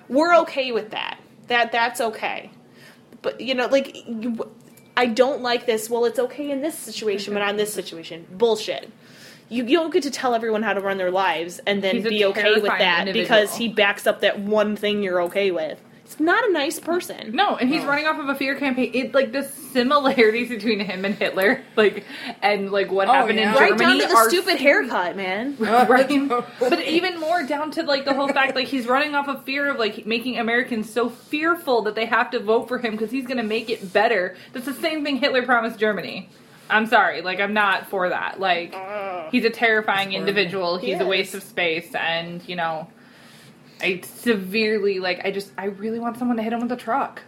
[0.09, 1.19] We're okay with that.
[1.49, 2.51] That that's okay.
[3.21, 4.49] But you know, like you,
[4.97, 5.91] I don't like this.
[5.91, 8.91] Well, it's okay in this situation, but on this situation, bullshit.
[9.49, 12.05] You, you don't get to tell everyone how to run their lives and then He's
[12.09, 13.25] be okay with that individual.
[13.25, 15.81] because he backs up that one thing you're okay with.
[16.05, 17.35] He's not a nice person.
[17.37, 18.91] No, and he's running off of a fear campaign.
[18.95, 22.05] It like the similarities between him and Hitler, like
[22.41, 23.51] and like what Oh, happened yeah.
[23.51, 25.57] in Right Germany Right down to the are stupid haircut, man.
[25.59, 26.09] right?
[26.31, 29.45] Oh, but even more down to like the whole fact like he's running off of
[29.45, 33.11] fear of like making Americans so fearful that they have to vote for him because
[33.11, 34.35] he's going to make it better.
[34.55, 36.31] That's the same thing Hitler promised Germany.
[36.71, 38.41] I'm sorry, like I'm not for that.
[38.41, 38.75] Like
[39.31, 40.77] he's a terrifying individual.
[40.79, 42.89] He's He a waste of space, and you know,
[43.81, 45.25] I severely like.
[45.25, 47.23] I just I really want someone to hit him with a truck,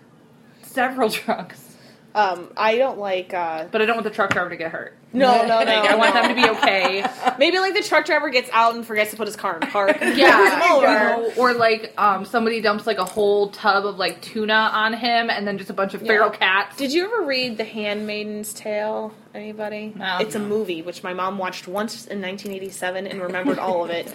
[0.62, 1.76] several trucks.
[2.14, 3.32] Um, I don't like.
[3.32, 4.96] Uh, But I don't want the truck driver to get hurt.
[5.12, 5.56] No, no, no.
[5.56, 7.04] Like, I want them to be okay.
[7.38, 9.98] Maybe like the truck driver gets out and forgets to put his car in park.
[10.20, 14.70] Yeah, Or- know, or like um, somebody dumps like a whole tub of like tuna
[14.72, 16.76] on him, and then just a bunch of feral cats.
[16.76, 19.12] Did you ever read The Handmaiden's Tale?
[19.34, 19.92] Anybody?
[19.94, 20.18] No.
[20.20, 24.12] It's a movie which my mom watched once in 1987 and remembered all of it.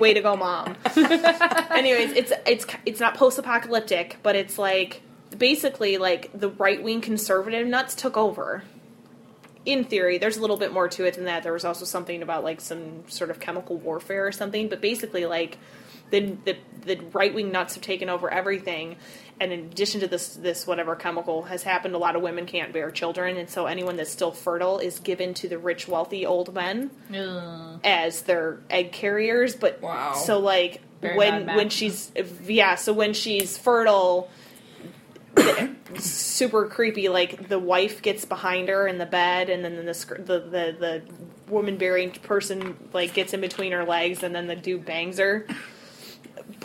[0.00, 0.76] Way to go, mom!
[1.70, 5.02] Anyways, it's it's it's not post-apocalyptic, but it's like
[5.36, 8.62] basically like the right-wing conservative nuts took over.
[9.66, 11.42] In theory, there's a little bit more to it than that.
[11.42, 15.26] There was also something about like some sort of chemical warfare or something, but basically
[15.26, 15.58] like
[16.10, 18.94] the the, the right wing nuts have taken over everything,
[19.40, 22.72] and in addition to this this whatever chemical has happened, a lot of women can't
[22.72, 26.54] bear children, and so anyone that's still fertile is given to the rich, wealthy old
[26.54, 26.90] men
[27.82, 29.56] as their egg carriers.
[29.56, 30.14] But Wow.
[30.14, 32.12] so like Very when when she's
[32.46, 34.30] yeah, so when she's fertile.
[35.98, 40.40] Super creepy like the wife gets behind her in the bed and then the the
[40.40, 41.02] the, the
[41.50, 45.46] woman bearing person like gets in between her legs and then the dude bangs her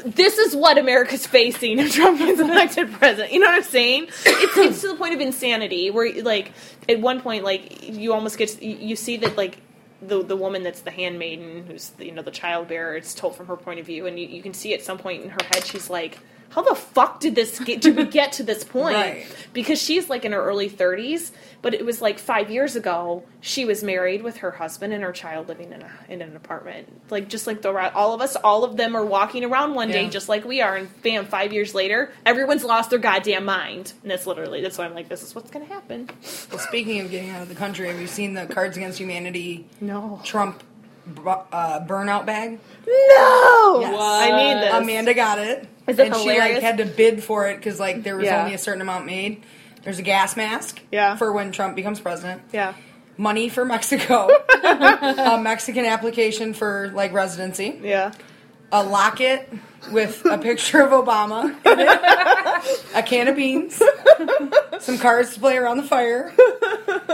[0.06, 3.34] this is what America's facing if Trump gets elected president.
[3.34, 4.06] You know what I'm saying?
[4.26, 6.52] It's, it's to the point of insanity where, like,
[6.88, 9.58] at one point, like, you almost get you you see that, like,
[10.02, 13.48] the the woman that's the handmaiden, who's you know the child bearer, it's told from
[13.48, 15.66] her point of view, and you, you can see at some point in her head,
[15.66, 16.18] she's like,
[16.52, 17.82] "How the fuck did this get?
[17.82, 19.26] Did we get to this point?" Right.
[19.54, 23.24] Because she's like in her early 30s, but it was like five years ago.
[23.42, 26.88] She was married with her husband and her child living in a in an apartment.
[27.10, 30.04] Like just like the all of us, all of them are walking around one day
[30.04, 30.10] Yeah.
[30.10, 33.92] just like we are, and bam, five years later, everyone's lost their goddamn mind.
[34.04, 36.10] And that's literally that's why I'm like, this is what's gonna happen.
[36.50, 39.66] Well, speaking of getting out of the country, have you seen the Cards Against Humanity
[39.82, 40.64] No, Trump
[41.26, 42.60] uh, burnout bag?
[42.88, 43.96] no, Yes.
[44.00, 44.74] I need this.
[44.74, 45.68] Amanda got it.
[45.88, 48.42] Is it and she like had to bid for it because like there was Yeah.
[48.44, 49.44] only a certain amount made.
[49.84, 50.80] There's a gas mask.
[50.92, 51.16] Yeah.
[51.16, 52.44] For when Trump becomes president.
[52.54, 52.74] Yeah,
[53.18, 54.30] Money for Mexico.
[54.64, 57.80] a Mexican application for like residency.
[57.84, 58.12] yeah.
[58.72, 59.52] a locket
[59.92, 61.54] with a picture of Obama,
[62.96, 63.82] a can of beans,
[64.80, 66.32] some cards to play around the fire.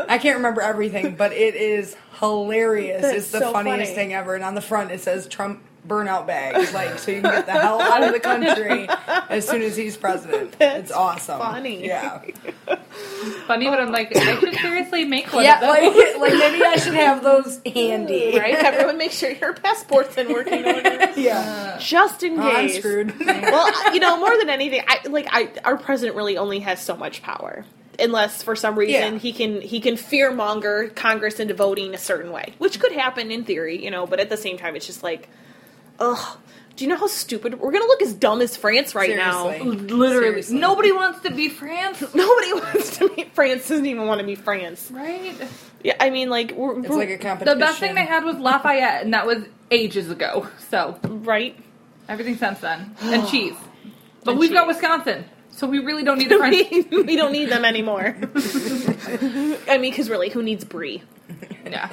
[0.10, 3.02] I can't remember everything, but it is hilarious.
[3.02, 3.96] That's it's the so funniest funny.
[3.96, 4.36] thing ever.
[4.36, 7.54] And on the front it says Trump burnout bag, like so you can get the
[7.54, 8.88] hell out of the country
[9.30, 10.56] as soon as he's president.
[10.60, 11.40] it's awesome.
[11.40, 11.86] funny.
[11.86, 12.22] Yeah.
[13.48, 15.94] Funny, but I'm like, I should seriously make one Yeah, of those.
[16.20, 18.36] like, like maybe I should have those handy.
[18.38, 18.56] right?
[18.56, 21.14] Everyone make sure your passport's in working order.
[21.18, 21.78] Yeah.
[21.80, 22.78] Just in Oh, I'm case.
[22.80, 23.18] screwed.
[23.20, 26.96] well, you know, more than anything, I like I our president really only has so
[26.96, 27.66] much power.
[28.00, 29.20] Unless for some reason Yeah.
[29.20, 33.32] he can he can fear monger Congress into voting a certain way, which could happen
[33.32, 34.06] in theory, you know.
[34.06, 35.30] But at the same time, it's just like,
[36.00, 36.38] ugh.
[36.76, 39.48] Do you know how stupid we're gonna look as dumb as France right now?
[39.64, 40.60] Literally, Seriously.
[40.60, 43.68] nobody wants to be France, Nobody wants to be France.
[43.68, 44.92] Doesn't even want to be France.
[44.92, 45.36] right?
[45.84, 47.58] Yeah, I mean, like we're, It's we're- like a competition.
[47.58, 50.48] The best thing they had was Lafayette, and that was ages ago.
[50.70, 51.58] So right.
[52.08, 53.56] everything since then, and cheese.
[54.24, 54.68] But And we've got.
[54.68, 55.26] Wisconsin,
[55.58, 56.88] so we really don't need the French.
[56.92, 58.16] we, we don't need them anymore.
[59.68, 61.04] I mean, because really, who needs brie?
[61.66, 61.90] yeah,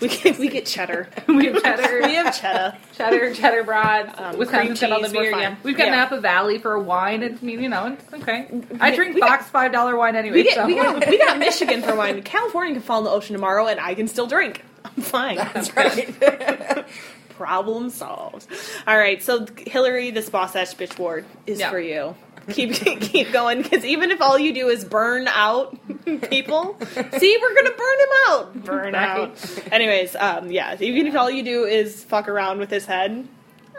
[0.00, 1.08] We get we get cheddar.
[1.26, 2.06] we have cheddar.
[2.06, 2.76] We have cheddar.
[2.96, 4.12] cheddar, cheddar broads.
[4.16, 5.30] Um, Wisconsin's cream got all the cheese, beer.
[5.40, 5.96] Yeah, we've got Yeah.
[5.96, 7.22] Napa Valley for wine.
[7.24, 8.48] It's you know it's okay.
[8.80, 10.36] I drink we got- box five dollar wine anyway.
[10.36, 10.66] We get so.
[10.66, 12.22] we got we got Michigan for wine.
[12.22, 14.64] California can fall in the ocean tomorrow, and I can still drink.
[14.84, 15.36] I'm fine.
[15.36, 16.86] That's right.
[17.30, 18.46] Problem solved.
[18.86, 21.70] All right, so Hillary, this boss ass bitch ward is Yeah.
[21.70, 22.14] for you.
[22.50, 25.76] Keep keep going because even if all you do is burn out
[26.30, 26.76] people,
[27.18, 28.64] see, we're gonna burn him out.
[28.64, 29.62] Burn out.
[29.72, 30.76] Anyways, um, yeah.
[30.80, 33.26] Even if all you do is fuck around with his head,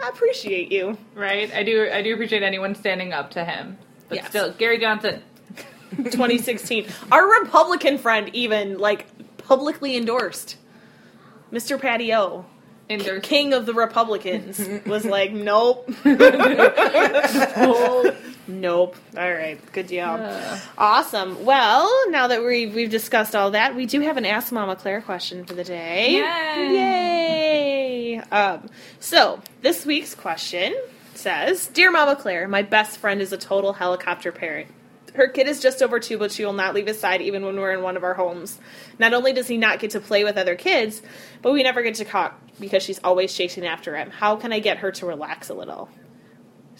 [0.01, 0.97] I appreciate you.
[1.15, 1.53] right.
[1.53, 1.89] I do.
[1.91, 3.77] I do appreciate anyone standing up to him.
[4.09, 4.29] But Yes.
[4.29, 5.21] still, Gary Johnson.
[5.97, 6.87] 2016.
[7.11, 9.05] Our Republican friend even like
[9.37, 10.55] publicly endorsed
[11.51, 11.79] Mr.
[11.79, 12.45] Patty O.
[12.89, 15.89] Enders- King of the Republicans was like, nope.
[18.51, 18.95] Nope.
[19.17, 19.59] All right.
[19.71, 20.19] Good job.
[20.77, 21.45] Awesome.
[21.45, 25.01] Well, now that we've, we've discussed all that, we do have an Ask Mama Clare
[25.01, 26.13] question for the day.
[26.13, 26.73] Yay.
[26.73, 28.17] Yay.
[28.31, 30.75] Um, so, this week's question
[31.15, 34.69] says Dear Mama Clare, my best friend is a total helicopter parent.
[35.13, 37.57] Her kid is just over two, but she will not leave his side even when
[37.57, 38.59] we're in one of our homes.
[38.97, 41.01] Not only does he not get to play with other kids,
[41.41, 44.09] but we never get to talk because she's always chasing after him.
[44.09, 45.89] How can I get her to relax a little?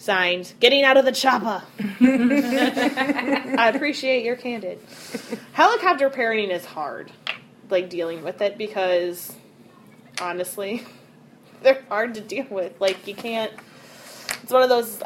[0.02, 1.62] Signed, getting out of the chopper.
[2.00, 4.80] I appreciate your candid.
[5.52, 7.12] Helicopter parenting is hard,
[7.70, 9.32] like dealing with it because
[10.20, 10.84] honestly,
[11.62, 12.80] they're hard to deal with.
[12.80, 13.52] Like you can't.
[14.42, 15.04] It's one of those.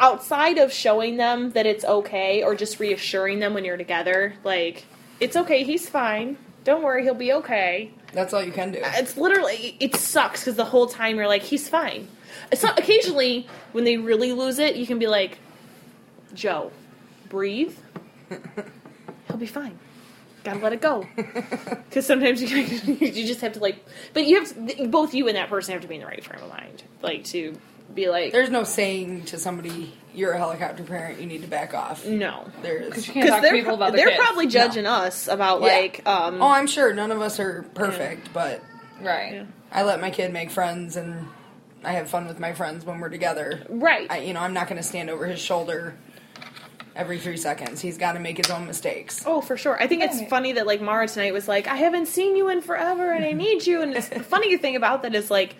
[0.00, 4.86] Outside of showing them that it's okay, or just reassuring them when you're together, like
[5.20, 6.36] it's okay, he's fine.
[6.64, 7.92] Don't worry, he'll be okay.
[8.12, 8.80] That's all you can do.
[8.82, 12.08] It's literally it sucks because the whole time you're like he's fine.
[12.52, 15.38] It's not occasionally when they really lose it, you can be like,
[16.34, 16.70] Joe,
[17.28, 17.76] breathe.
[19.28, 19.78] He'll be fine.
[20.44, 21.06] Gotta let it go.
[21.88, 22.48] Because sometimes you,
[23.00, 25.80] you just have to like, but you have to, both you and that person have
[25.82, 27.58] to be in the right frame of mind, like to
[27.94, 31.18] be like, There's no saying to somebody, "You're a helicopter parent.
[31.18, 32.46] You need to back off." no.
[32.60, 33.06] There you is.
[33.06, 34.22] can't talk to they're, people about their they're kids.
[34.22, 35.66] probably judging us about Yeah.
[35.68, 38.62] like, um, Oh, I'm sure none of us are perfect, but
[39.00, 39.32] right.
[39.32, 39.44] Yeah.
[39.72, 41.26] I let my kid make friends and
[41.84, 43.62] I have fun with my friends when we're together.
[43.68, 44.10] right.
[44.10, 45.94] I, you know, I'm not going to stand over his shoulder
[46.96, 47.80] every three seconds.
[47.80, 49.22] He's got to make his own mistakes.
[49.24, 49.80] Oh, for sure.
[49.80, 50.28] I think it's Right.
[50.28, 53.32] funny that like Mara tonight was like, I haven't seen you in forever and I
[53.44, 53.82] need you.
[53.82, 55.54] And it's, the funny thing about that is like,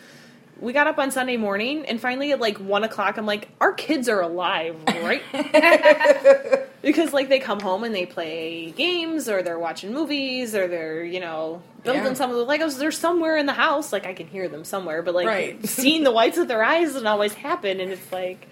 [0.60, 3.72] we got up on Sunday morning and finally at like one o'clock, I'm like, our
[3.72, 5.22] kids are alive, right?
[6.82, 11.04] because like they come home and they play games or they're watching movies or they're,
[11.04, 12.14] you know, building Yeah.
[12.14, 12.78] some of the Legos.
[12.78, 13.92] They're somewhere in the house.
[13.92, 15.66] Like I can hear them somewhere, but like Right.
[15.66, 17.80] seeing the whites of their eyes doesn't always happen.
[17.80, 18.48] And it's like,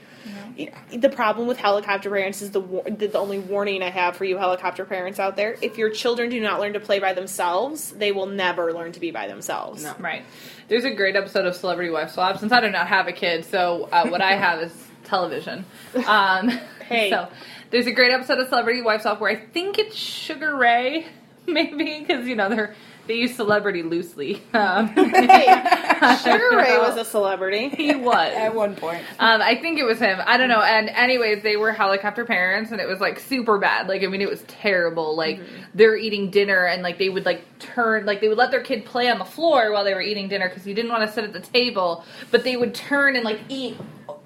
[0.95, 4.37] the problem with helicopter parents is the, the the only warning I have for you
[4.37, 5.57] helicopter parents out there.
[5.63, 9.01] If your children do not learn to play by themselves, they will never learn to
[9.01, 9.83] be by themselves.
[9.83, 9.95] No.
[9.99, 10.25] Right.
[10.69, 12.39] There's a great episode of Celebrity Wife Swap.
[12.39, 14.73] Since I do not have a kid, so uh, what I have is
[15.05, 15.65] television.
[16.07, 16.51] Um,
[16.89, 17.11] Hey.
[17.11, 17.29] So
[17.71, 21.07] there's a great episode of Celebrity Wife Swap where I think it's Sugar Ray,
[21.47, 22.75] maybe because you know they're
[23.07, 24.43] they use celebrity loosely.
[24.55, 25.47] Um, Hey,
[26.23, 27.69] Sugar Ray was a celebrity.
[27.71, 28.33] he was.
[28.35, 29.03] At one point.
[29.19, 30.19] Um, I think it was him.
[30.25, 30.61] I don't know.
[30.63, 33.89] And anyways, they were helicopter parents, and it was like super bad.
[33.89, 35.17] Like I mean, it was terrible.
[35.17, 35.41] Like
[35.75, 38.85] they're eating dinner, and like they would like turn, like they would let their kid
[38.85, 41.25] play on the floor while they were eating dinner because he didn't want to sit
[41.25, 42.05] at the table.
[42.31, 43.77] But they would turn and like eat,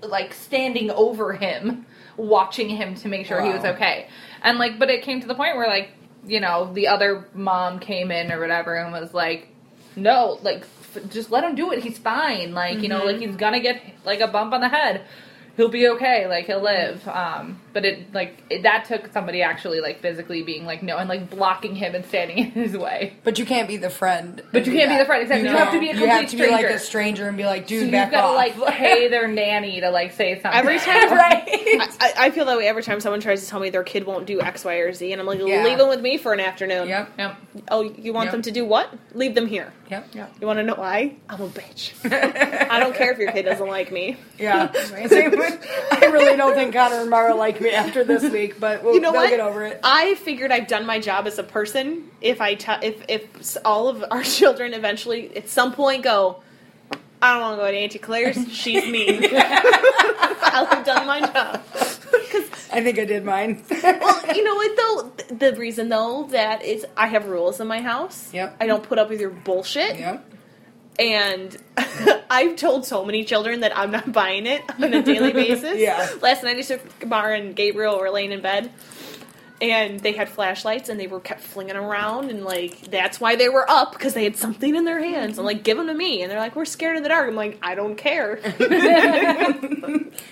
[0.02, 4.08] like standing over him, watching him to make sure he was okay.
[4.42, 5.90] And like, but it came to the point where like,
[6.26, 9.48] you know, the other mom came in or whatever and was like,
[9.96, 10.62] no, like
[10.96, 11.82] f- just let him do it.
[11.82, 12.54] He's fine.
[12.54, 13.26] Like you know, like Mm-hmm.
[13.30, 15.04] he's gonna get like a bump on the head.
[15.56, 16.26] He'll be okay.
[16.26, 17.06] Like he'll live.
[17.08, 21.08] Um, but it like it, that took somebody actually like physically being like no and
[21.08, 23.14] like blocking him and standing in his way.
[23.24, 24.42] But you can't be the friend.
[24.52, 25.48] But you can't be the friend, exactly.
[25.50, 27.44] You have to be a You have complete to be like a stranger and be
[27.44, 28.36] like, So dude, you've back got to off.
[28.36, 30.58] like pay their nanny to like say something.
[30.58, 31.42] Every time, right?
[31.46, 34.26] I, I feel that way every time someone tries to tell me their kid won't
[34.26, 35.64] do X, Y, or Z, and I'm like, Yeah.
[35.64, 36.88] leave them with me for an afternoon.
[36.88, 37.12] Yep.
[37.18, 37.36] Yep.
[37.70, 38.32] Oh, you want Yep.
[38.32, 38.92] them to do what?
[39.14, 39.72] Leave them here.
[39.90, 40.14] Yep.
[40.40, 41.16] You want to know why?
[41.28, 41.92] I'm a bitch.
[42.70, 44.16] I don't care if your kid doesn't like me.
[44.38, 44.70] Yeah.
[45.06, 48.82] Same with- I really don't think Connor and Mara like me after this week, but
[48.82, 49.30] we'll, You know they'll what?
[49.30, 49.80] get over it.
[49.84, 52.10] I figured I've done my job as a person.
[52.20, 56.42] If I te- if if all of our children eventually at some point go,
[57.22, 58.50] I don't want to go to Auntie Clare's.
[58.52, 59.24] She's mean.
[59.36, 61.62] I'll have done my job.
[62.72, 63.62] I think I did mine.
[63.70, 64.76] Well, you know what
[65.28, 65.36] though?
[65.36, 68.32] The reason though that is I have rules in my house.
[68.32, 68.56] Yep.
[68.60, 69.98] I don't put up with your bullshit.
[69.98, 70.24] yep.
[71.00, 71.56] And
[72.30, 75.78] I've told so many children that I'm not buying it on a daily basis.
[75.78, 76.08] Yeah.
[76.20, 78.70] Last night I took Kamara and Gabriel were laying in bed.
[79.60, 83.50] And they had flashlights and they were kept flinging around and like that's why they
[83.50, 85.38] were up because they had something in their hands.
[85.38, 87.28] I'm like, give them to me, and they're like, we're scared of the dark.
[87.28, 88.36] I'm like, I don't care.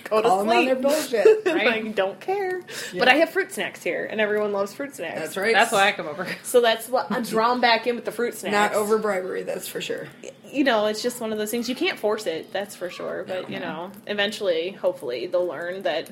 [0.05, 0.83] Go to All them on their sleep.
[0.83, 1.27] bullshit.
[1.47, 2.63] I'm like, don't care.
[2.99, 5.19] But I have fruit snacks here, and everyone loves fruit snacks.
[5.21, 5.53] That's right.
[5.53, 6.27] That's why I come over.
[6.43, 8.53] So that's what I'm drawn back in with the fruit snacks.
[8.53, 10.09] Not over bribery, that's for sure.
[10.47, 12.53] You know, it's just one of those things you can't force it.
[12.53, 13.25] That's for sure.
[13.29, 16.11] But you know, eventually, hopefully, they'll learn that.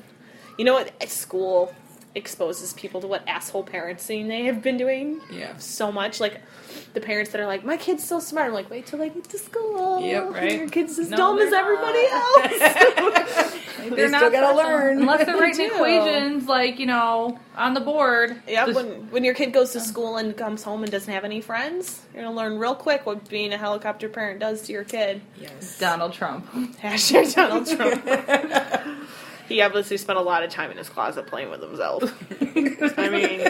[0.57, 0.91] You know what?
[1.01, 1.73] At school
[2.17, 5.21] exposes people to what asshole parenting they have been doing.
[5.31, 5.55] Yeah.
[5.57, 6.41] So much like.
[6.93, 8.47] The parents that are like, my kid's so smart.
[8.47, 10.01] I'm like, wait till they get to school.
[10.01, 10.51] Yep, right.
[10.57, 12.51] Your kid's as No, dumb as everybody not.
[12.51, 13.57] else.
[13.95, 14.99] they're still gotta learn.
[15.01, 18.41] unless they're writing equations like you know on the board.
[18.47, 21.23] Yeah, Just- when when your kid goes to school and comes home and doesn't have
[21.23, 24.83] any friends, you're gonna learn real quick what being a helicopter parent does to your
[24.83, 25.21] kid.
[25.39, 25.77] Yes.
[25.79, 26.51] Donald Trump.
[26.81, 28.97] Hashtag Donald Trump.
[29.47, 32.03] He obviously spent a lot of time in his closet playing with himself.
[32.97, 33.41] I mean,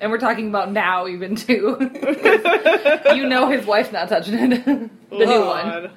[0.00, 1.76] And we're talking about now even too.
[3.14, 4.64] you know his wife's not touching it.
[4.64, 5.64] the new one.
[5.66, 5.90] God.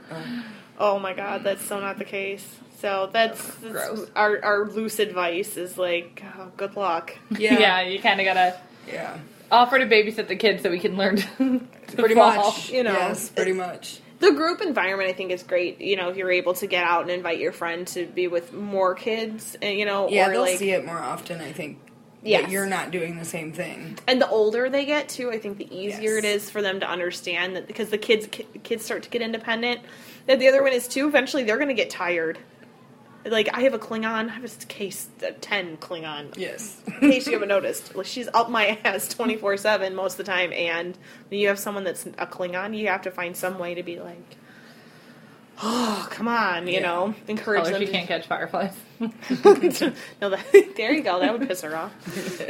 [0.79, 2.45] Oh my god, that's so not the case.
[2.79, 4.09] So that's, that's Gross.
[4.15, 7.15] our our loose advice is like, oh, good luck.
[7.37, 7.53] Yeah.
[7.59, 8.59] Yeah, you kind of gotta
[8.91, 9.17] Yeah.
[9.51, 11.27] offer to babysit the kids so we can learn to,
[11.87, 12.35] to Pretty fall.
[12.35, 12.71] much.
[12.71, 12.93] you know.
[12.93, 14.00] Yes, pretty much.
[14.21, 17.01] The group environment i think is great you know if you're able to get out
[17.01, 20.41] and invite your friend to be with more kids and you know Yeah, or they'll
[20.41, 21.79] like see it more often, I think.
[22.23, 23.97] Yeah, you're not doing the same thing.
[24.07, 26.23] and the older they get too i think the easier Yes.
[26.23, 28.27] it is for them to understand that because the kids
[28.63, 29.81] kids start to get independent
[30.27, 32.37] and the other one is too eventually they're going to get tired
[33.25, 36.81] like i have a klingon i have a case a 10 klingon Yes.
[36.87, 40.51] in case you haven't noticed like she's up my ass 24-7 most of the time
[40.53, 40.97] and
[41.29, 43.99] when you have someone that's a klingon you have to find some way to be
[43.99, 44.37] like
[45.63, 46.79] oh come on you Yeah.
[46.81, 48.73] know encourage oh, Tell her them she to can't catch fireflies.
[48.99, 51.19] no, that, there you go.
[51.19, 51.91] That would piss her off.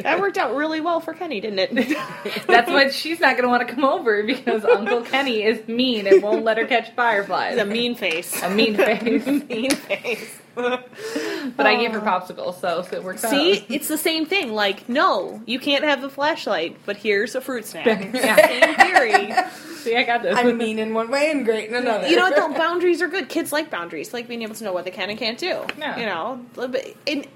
[0.04, 1.98] That worked out really well for Kenny, didn't it?
[2.46, 6.08] That's why she's not going to want to come over because Uncle Kenny is mean
[6.08, 7.54] and won't let her catch fireflies.
[7.54, 8.44] He's a mean face.
[8.44, 9.26] A mean face.
[9.26, 10.41] mean face.
[10.56, 13.66] But I gave her popsicles, so, so it works out, See, out.
[13.70, 14.54] it's the same thing.
[14.54, 18.14] Like, no, you can't have the flashlight, but here's a fruit snack.
[18.14, 18.36] Yeah.
[18.36, 19.34] Same theory.
[19.78, 20.38] See, I got this.
[20.38, 22.08] I'm mean in one way and great in another.
[22.08, 22.36] You know what?
[22.36, 23.30] Though boundaries are good.
[23.30, 25.66] Kids like boundaries, like being able to know what they can and can't do.
[25.78, 26.00] Yeah.
[26.00, 27.28] You know, but and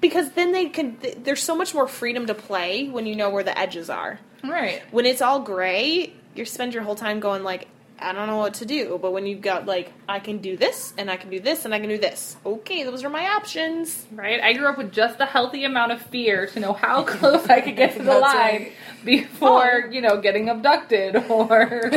[0.00, 0.98] because then they can.
[1.22, 4.20] There's so much more freedom to play when you know where the edges are.
[4.42, 4.82] right.
[4.90, 7.68] when it's all gray, you spend your whole time going like,
[8.04, 8.98] I don't know what to do.
[9.00, 11.74] But when you've got like, I can do this and I can do this and
[11.74, 12.36] I can do this.
[12.44, 14.06] Okay, those are my options.
[14.12, 14.40] Right?
[14.40, 17.60] I grew up with just a healthy amount of fear to know how close I
[17.60, 18.72] could get to the line right.
[19.04, 19.90] before, oh.
[19.90, 21.90] you know, getting abducted or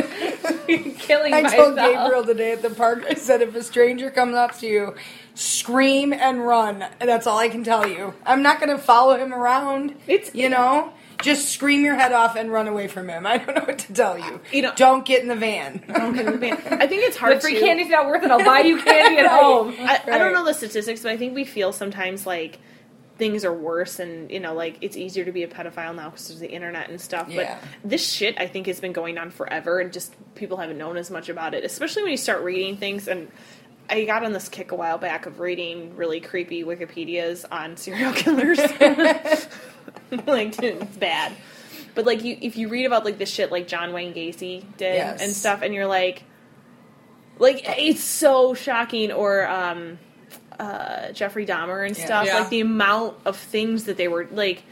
[0.98, 1.52] killing I myself.
[1.52, 4.94] told Gabriel today at the park, I said, if a stranger comes up to you,
[5.34, 6.84] scream and run.
[7.00, 8.14] That's all I can tell you.
[8.24, 9.94] I'm not going to follow him around.
[10.06, 13.26] It's- you know, just scream your head off and run away from him.
[13.26, 14.40] I don't know what to tell you.
[14.52, 15.82] You know- don't get in the van.
[15.92, 16.56] Don't get in the van.
[16.80, 17.36] I think it's hard.
[17.36, 17.60] The free to.
[17.60, 18.30] candy's not worth it.
[18.30, 19.40] I'll buy you candy at Right.
[19.42, 19.74] home.
[19.80, 22.58] I, I don't know the statistics, but I think we feel sometimes like
[23.16, 26.28] things are worse and you know like it's easier to be a pedophile now because
[26.28, 27.58] there's the internet and stuff Yeah.
[27.82, 30.96] but this shit i think has been going on forever and just people haven't known
[30.96, 33.26] as much about it especially when you start reading things and
[33.90, 38.12] i got on this kick a while back of reading really creepy wikipedias on serial
[38.12, 38.60] killers
[40.26, 41.32] like it's bad
[41.94, 44.94] but like you if you read about like the shit like john wayne gacy did
[44.94, 45.20] Yes.
[45.22, 46.22] and stuff and you're like
[47.38, 49.98] like it's so shocking or um
[50.58, 52.40] uh jeffrey dahmer and stuff Yeah.
[52.40, 54.62] like the amount of things that they were like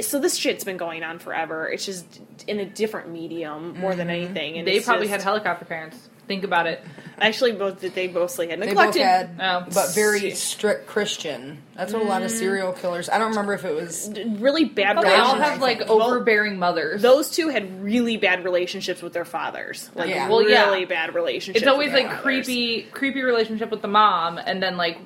[0.00, 4.10] so this shit's been going on forever it's just in a different medium more than
[4.10, 6.08] anything and They probably just- had helicopter parents.
[6.28, 6.82] Think about it.
[7.20, 9.02] Actually, both they mostly had They both neglected.
[9.02, 9.66] had, Oh.
[9.74, 11.58] but very strict Christian.
[11.74, 12.38] That's what a lot of mm.
[12.38, 13.08] serial killers.
[13.08, 14.08] I don't remember if it was.
[14.38, 15.48] really bad They all relationships.
[15.50, 17.02] have like Well, overbearing mothers.
[17.02, 19.90] Those two had really bad relationships with their fathers.
[19.96, 20.28] Like Yeah.
[20.28, 20.66] Well, yeah.
[20.66, 21.62] really bad relationships.
[21.62, 22.44] it's always with their like fathers.
[22.46, 24.98] creepy, creepy relationship with the mom, and then like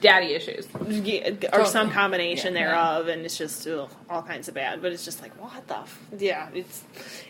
[0.00, 0.66] daddy issues.
[0.88, 2.64] Yeah, or some combination Yeah.
[2.66, 4.80] thereof, and it's just ugh, all kinds of bad.
[4.82, 6.82] But it's just like what the f- yeah, it's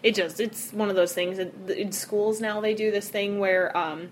[0.02, 1.38] it just it's one of those things.
[1.38, 4.10] In, in schools now they do this thing where um,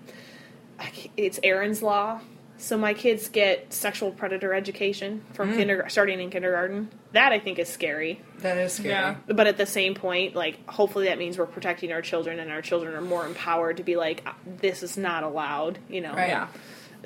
[1.17, 2.21] it's Erin's Law.
[2.61, 6.89] So my kids get sexual predator education from kindergarten, starting in kindergarten.
[7.13, 8.21] That I think is scary.
[8.39, 8.89] That is scary.
[8.89, 9.15] Yeah.
[9.27, 12.61] But at the same point, like hopefully that means we're protecting our children, and our
[12.61, 15.79] children are more empowered to be like, this is not allowed.
[15.89, 16.27] You know, Right.
[16.27, 16.47] Yeah.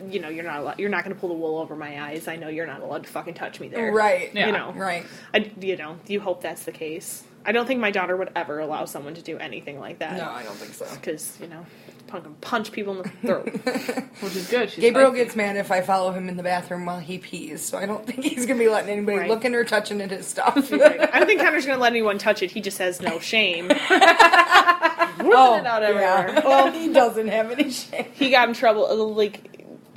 [0.09, 2.27] You know, you're not allowed, you're not going to pull the wool over my eyes.
[2.27, 3.91] I know you're not allowed to fucking touch me there.
[3.91, 4.31] Right.
[4.33, 4.47] Yeah.
[4.47, 4.71] You know.
[4.73, 5.05] Right.
[5.33, 7.23] I, you know, you hope that's the case.
[7.45, 10.15] I don't think my daughter would ever allow someone to do anything like that.
[10.17, 10.87] No, I don't think so.
[10.95, 11.65] Because, you know,
[12.07, 13.49] punch, punch people in the throat.
[14.21, 14.69] Which is good.
[14.69, 15.15] She's Gabriel feisty.
[15.15, 18.05] gets mad if I follow him in the bathroom while he pees, so I don't
[18.07, 19.29] think he's gonna be letting anybody Right.
[19.29, 20.55] looking or touching at his stuff.
[20.73, 20.77] I
[21.19, 22.49] don't think Connor's going to let anyone touch it.
[22.51, 23.67] He just has no shame.
[23.69, 26.29] oh, it out everywhere.
[26.33, 26.41] yeah.
[26.45, 28.05] Well, he doesn't have any shame.
[28.13, 29.52] he got in trouble, uh, like,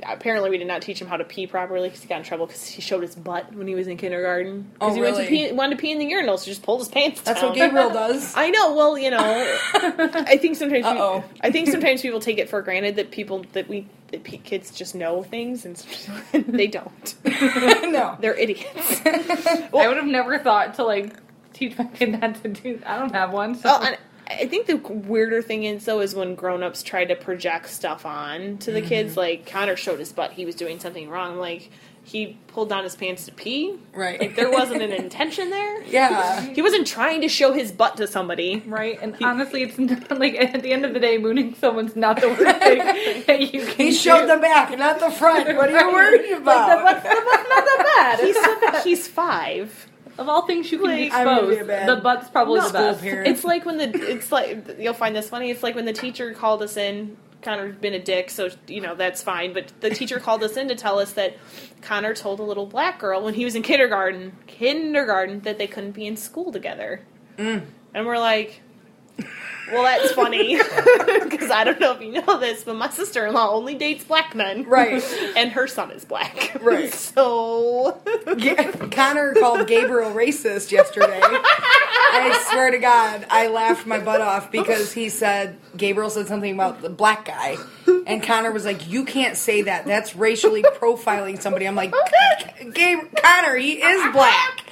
[0.07, 2.45] apparently we did not teach him how to pee properly because he got in trouble
[2.47, 4.71] because he showed his butt when he was in kindergarten.
[4.81, 6.51] Oh, 'Cause Oh, he went to pee, wanted to pee in the urinal, so he
[6.51, 7.49] just pulled his pants That's down.
[7.49, 8.33] what Gabriel does.
[8.35, 8.73] I know.
[8.75, 9.17] Well, you know,
[9.73, 10.85] I think sometimes.
[10.85, 11.23] we- Uh-oh.
[11.41, 14.71] I think sometimes people take it for granted that people that we that pe- kids
[14.71, 15.75] just know things, and
[16.33, 17.15] they don't.
[17.25, 18.17] no.
[18.19, 19.01] They're idiots.
[19.05, 21.13] I would have never thought to like
[21.53, 22.81] teach my kid not to do.
[22.85, 23.55] I don't have one.
[23.55, 23.69] So.
[23.69, 23.97] Oh, and
[24.29, 28.57] I think the weirder thing is though is when grown-ups try to project stuff on
[28.59, 29.11] to the kids.
[29.11, 29.19] Mm-hmm.
[29.19, 31.37] Like Connor showed his butt; he was doing something wrong.
[31.37, 31.71] Like
[32.07, 33.77] he pulled down his pants to pee.
[33.93, 34.19] Right.
[34.19, 35.83] Like there wasn't an intention there.
[35.83, 36.41] Yeah.
[36.41, 38.63] He wasn't trying to show his butt to somebody.
[38.65, 42.21] Right, and honestly, it's not, like at the end of the day, mooning someone's not
[42.21, 42.77] the worst thing
[43.27, 43.87] that you can.
[43.87, 44.35] He showed do.
[44.35, 45.47] the back, not the front.
[45.57, 46.83] What are you worried about?
[46.83, 48.83] Like, the butt's, the butt's not that bad.
[48.83, 49.86] He's he's five.
[50.17, 52.67] Of all things you can be Like- I'm gonna be exposed, the butt's probably the
[52.69, 53.01] school best.
[53.01, 53.27] parent.
[53.27, 55.49] It's like when the it's like you'll find this funny.
[55.51, 57.17] It's like when the teacher called us in.
[57.39, 59.53] Connor's been a dick, so you know that's fine.
[59.53, 61.37] But the teacher called us in to tell us that
[61.81, 65.91] Connor told a little black girl when he was in kindergarten, kindergarten, that they couldn't
[65.91, 67.05] be in school together.
[67.37, 67.65] Mm.
[67.93, 68.61] And we're like,
[69.71, 70.55] well, that's funny
[71.23, 74.63] because I don't know if you know this, but my sister-in-law only dates black men,
[74.63, 75.03] Right.
[75.37, 76.93] And her son is black, Right.
[77.17, 81.19] So Ga- Connor called Gabriel racist yesterday.
[81.23, 86.53] I swear to God, I laughed my butt off because he said Gabriel said something
[86.53, 87.57] about the black guy,
[88.05, 89.85] and Connor was like, "You can't say that.
[89.85, 91.93] That's racially profiling somebody." I'm like,
[92.73, 94.63] "Gabe, Connor, he is black.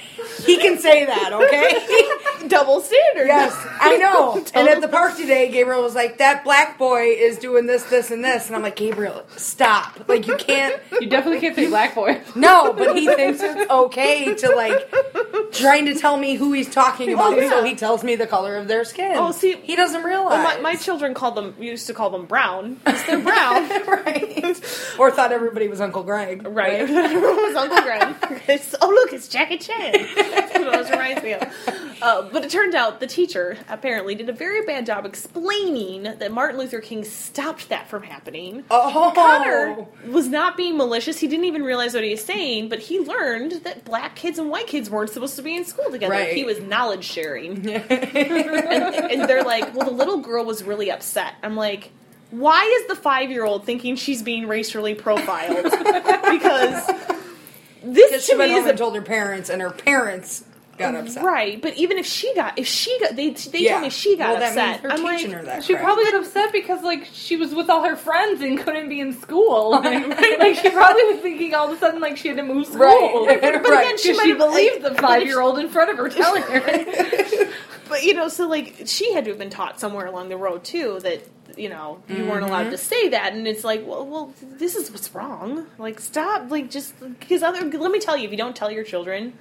[0.44, 3.26] He can say that, okay?" double standard.
[3.26, 4.44] Yes, I know.
[4.54, 8.10] And at the park today, Gabriel was like, "That black boy is doing this, this,
[8.10, 10.08] and this," and I'm like, "Gabriel, stop!
[10.08, 12.22] Like, you can't." You definitely can't say black boy.
[12.34, 14.90] No, but he thinks it's okay to like
[15.52, 17.50] trying to tell me who he's talking about, Oh, yeah.
[17.50, 19.12] so he tells me the color of their skin.
[19.16, 20.30] Oh, see- he doesn't realize.
[20.30, 23.68] Well, my, my children called them used to call them brown because they're brown.
[23.86, 24.62] right?
[24.98, 26.72] Or thought everybody was Uncle Greg, Right.
[26.80, 28.42] Everyone was Uncle Greg.
[28.48, 29.92] It's, oh, look, it's Jackie Chan.
[30.16, 31.42] That's what it reminds me of.
[32.00, 36.32] Uh, but it turned out the teacher apparently did a very bad job explaining that
[36.32, 38.64] Martin Luther King stopped that from happening.
[38.70, 41.18] Oh, Connor was not being malicious.
[41.18, 44.50] He didn't even realize what he was saying, but he learned that black kids and
[44.50, 46.12] white kids weren't supposed to be in school together.
[46.12, 46.34] Right.
[46.34, 47.66] He was knowledge sharing.
[47.68, 51.34] and, and they're like, well, the little girl was really upset.
[51.42, 51.92] I'm like,
[52.30, 55.62] why is the five year old thinking she's being racially profiled?
[56.30, 56.86] because
[57.82, 59.70] this Because to she went me home is and a told her parents, and her
[59.70, 60.44] parents
[60.76, 61.22] got mm, upset.
[61.24, 61.62] right.
[61.62, 63.72] But even if she got, if she got, they they Yeah.
[63.72, 64.68] told me she got well, that upset.
[64.68, 65.64] means they're I'm teaching like, her that.
[65.64, 65.84] She crap.
[65.84, 69.12] probably got upset because like she was with all her friends and couldn't be in
[69.14, 69.70] school.
[69.82, 72.66] Like, like, she probably was thinking all of a sudden like she had to move
[72.66, 72.80] school.
[73.26, 73.40] Right.
[73.40, 73.62] But Right.
[73.62, 76.08] then she she, might she have- believed the five year old in front of her
[76.08, 76.60] telling her.
[77.88, 80.64] But you know, so like she had to have been taught somewhere along the road
[80.64, 81.22] too that
[81.56, 82.70] you know you weren't allowed Mm-hmm.
[82.72, 85.66] to say that, and it's like, well, well, this is what's wrong.
[85.78, 86.50] Like, stop.
[86.50, 87.64] Like, just because other.
[87.78, 89.32] Let me tell you, if you don't tell your children,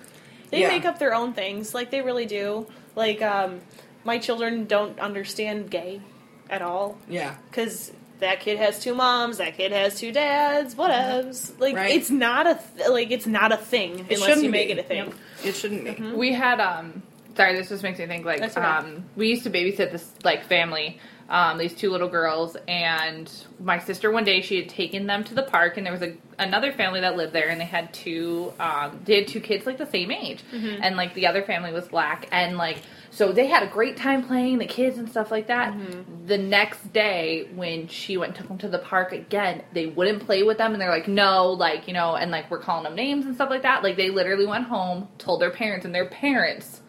[0.51, 0.69] they Yeah.
[0.69, 1.73] make up their own things.
[1.73, 2.67] Like they really do.
[2.95, 3.61] Like, um,
[4.03, 6.01] my children don't understand gay
[6.49, 7.35] at all Yeah.
[7.49, 7.91] because.
[8.19, 9.39] That kid has two moms.
[9.39, 10.73] That kid has two dads.
[10.73, 11.59] Whatevs.
[11.59, 11.91] Like Right.
[11.97, 14.71] it's not a th- like it's not a thing It unless shouldn't you make be.
[14.71, 15.13] it a thing.
[15.43, 15.91] It shouldn't be.
[15.91, 16.13] Mm-hmm.
[16.17, 17.03] we had um
[17.35, 20.99] Sorry, this just makes me think like um, we used to babysit this like family,
[21.27, 23.29] um, these two little girls, and
[23.59, 26.15] my sister one day she had taken them to the park, and there was a
[26.39, 29.77] another family that lived there, and they had two um, they had two kids like
[29.77, 30.81] the same age, Mm-hmm.
[30.81, 34.23] and like the other family was black, and like so they had a great time
[34.25, 35.73] playing the kids and stuff like that.
[35.73, 36.27] Mm-hmm.
[36.27, 40.25] The next day when she went and took them to the park again, they wouldn't
[40.25, 42.95] play with them, and they're like no, like you know, and like we're calling them
[42.95, 43.83] names and stuff like that.
[43.83, 46.81] Like they literally went home, told their parents, and their parents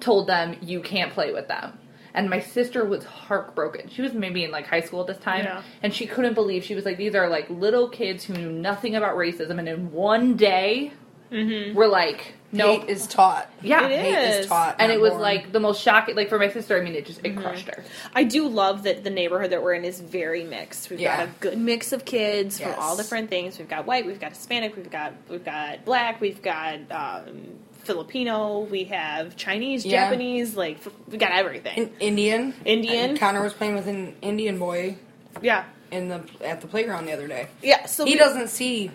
[0.00, 1.78] told them you can't play with them.
[2.14, 3.88] And my sister was heartbroken.
[3.90, 5.62] She was maybe in like high school at this time, Yeah.
[5.82, 8.96] and she couldn't believe she was like, these are like little kids who knew nothing
[8.96, 10.92] about racism, and in one day,
[11.30, 11.76] mm-hmm.
[11.76, 13.50] we're like, no, Hate is taught.
[13.62, 13.92] yeah, Mm-hmm.
[13.92, 14.38] It Hate is.
[14.44, 14.76] is taught.
[14.78, 15.22] and it was born.
[15.22, 16.16] like the most shocking.
[16.16, 17.38] Like for my sister, I mean, it just Mm-hmm.
[17.38, 17.84] it crushed her.
[18.14, 20.88] I do love that the neighborhood that we're in is very mixed.
[20.90, 21.16] We've Yeah.
[21.18, 22.74] got a good mix of kids Yes.
[22.74, 23.58] from all different things.
[23.58, 28.60] We've got white, we've got Hispanic, we've got we've got black, we've got um, Filipino,
[28.60, 30.04] we have Chinese, Yeah.
[30.04, 31.76] Japanese, like f- we got everything.
[31.78, 32.54] In- Indian.
[32.64, 33.10] Indian.
[33.10, 34.96] And Connor was playing with an Indian boy
[35.42, 37.48] yeah, in the at the playground the other day.
[37.62, 37.86] yeah.
[37.86, 38.90] So He we- doesn't see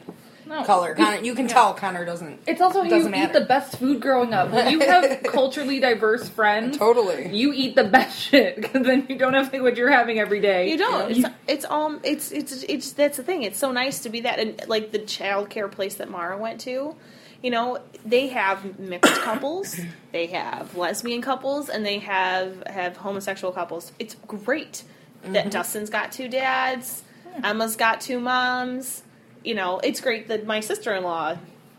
[0.46, 0.64] No.
[0.64, 0.94] color.
[0.96, 2.42] Connor, you can tell Connor doesn't.
[2.48, 3.40] It's also how you Doesn't eat matter.
[3.40, 4.52] the best food growing up.
[4.52, 7.30] When you have culturally diverse friends, Totally.
[7.36, 10.20] you eat the best shit because then you don't have to think what you're having
[10.20, 10.70] every day.
[10.70, 11.16] You don't.
[11.16, 12.00] You- It's, it's all.
[12.04, 13.44] It's it's it's that's the thing.
[13.44, 16.62] It's so nice to be that, and like the child care place that Mara went
[16.62, 16.96] to.
[17.42, 19.78] You know, they have mixed couples,
[20.14, 23.92] they have lesbian couples, and they have have homosexual couples.
[24.00, 24.84] It's great
[25.24, 25.50] that mm-hmm.
[25.50, 27.04] Dustin's got two dads,
[27.44, 29.04] Emma's got two moms.
[29.44, 31.38] You know, it's great that my sister in law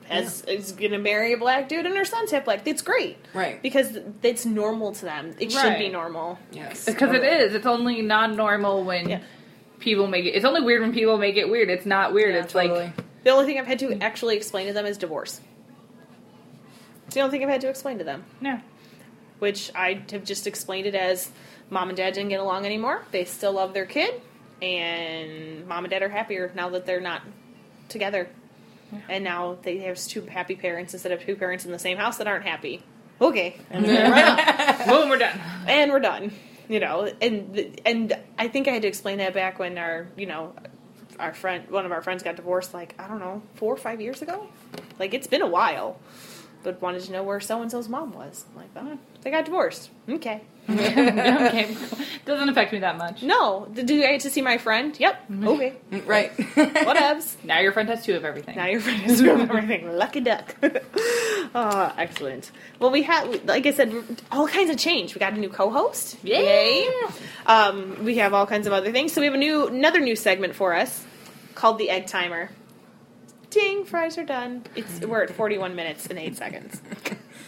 [0.09, 2.67] has is gonna marry a black dude and her son's half black.
[2.67, 3.63] It's great, Right.
[3.63, 5.35] Because it's normal to them.
[5.41, 6.39] It should be normal.
[6.53, 6.85] Yes.
[6.85, 7.55] Because it is.
[7.55, 9.21] It's only non-normal when Yeah.
[9.81, 10.31] people make it.
[10.35, 11.71] It's only weird when people make it weird.
[11.71, 12.35] It's not weird.
[12.35, 12.81] Yeah, it's Totally.
[12.85, 12.93] like
[13.25, 15.41] The only thing I've had to actually explain to them is divorce.
[17.07, 18.61] It's the only thing I've had to explain to them, yeah.
[19.39, 21.31] which I have just explained it as
[21.71, 23.03] mom and dad didn't get along anymore.
[23.11, 24.21] They still love their kid,
[24.61, 27.23] and mom and dad are happier now that they're not
[27.89, 28.29] together.
[29.09, 32.19] And now they have two happy parents instead of two parents in the same house
[32.19, 32.83] that aren't happy.
[33.21, 33.85] Okay, and,
[34.89, 35.41] Boom, we're done.
[35.67, 36.33] and we're done.
[36.69, 40.27] You know, and and I think I had to explain that back when our you
[40.27, 40.55] know
[41.19, 44.01] our friend one of our friends got divorced like I don't know four or five
[44.01, 44.47] years ago.
[44.99, 45.99] Like it's been a while,
[46.63, 48.45] but wanted to know where so and so's mom was.
[48.51, 49.91] I'm like, oh, they got divorced.
[50.09, 50.43] Okay.
[50.71, 51.77] okay.
[52.25, 53.23] Doesn't affect me that much.
[53.23, 54.99] No, did you get to see my friend?
[54.99, 55.23] Yep.
[55.31, 55.49] Mm-hmm.
[55.49, 55.75] Okay.
[55.91, 56.37] Mm, right.
[56.37, 57.37] Whatevs.
[57.45, 58.57] Now your friend has two of everything.
[58.57, 59.95] Now your friend has two of everything.
[59.97, 60.55] Lucky duck.
[61.55, 62.51] oh, excellent.
[62.79, 63.93] Well, we had, like I said,
[64.31, 65.15] all kinds of change.
[65.15, 66.17] We got a new co-host.
[66.23, 66.41] Yeah.
[66.41, 66.89] Yay.
[67.47, 69.13] Um, we have all kinds of other things.
[69.13, 71.05] So we have a new, another new segment for us
[71.55, 72.51] called the Egg Timer.
[73.51, 73.85] Ding!
[73.85, 74.65] Fries are done.
[74.75, 76.81] It's we're at 41 minutes and eight seconds.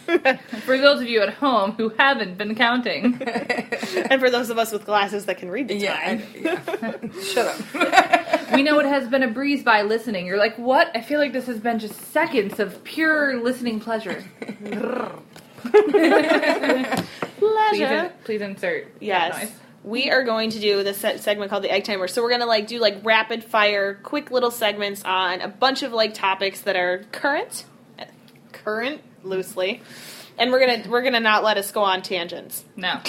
[0.65, 3.21] For those of you at home who haven't been counting,
[4.09, 5.95] and for those of us with glasses that can read the yeah.
[5.97, 7.21] time, I- yeah.
[7.21, 8.51] Shut up.
[8.53, 10.25] we know it has been a breeze by listening.
[10.25, 10.89] You're like, what?
[10.95, 14.23] I feel like this has been just seconds of pure listening pleasure.
[15.61, 15.71] Please,
[17.39, 17.93] pleasure.
[18.05, 19.37] in- please insert that Yes.
[19.41, 19.51] noise.
[19.83, 22.07] We are going to do this segment called the egg timer.
[22.09, 25.81] So we're going to like do like rapid fire, quick little segments on a bunch
[25.83, 27.63] of like topics that are current,
[28.51, 29.81] current loosely,
[30.37, 32.99] and we're gonna we're gonna not let us go on tangents, No.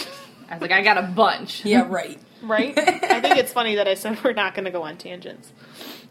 [0.51, 1.65] I was like, I got a bunch.
[1.67, 2.19] Yeah, right.
[2.43, 2.73] right?
[2.79, 5.53] I think it's funny that I said we're not going to go on tangents.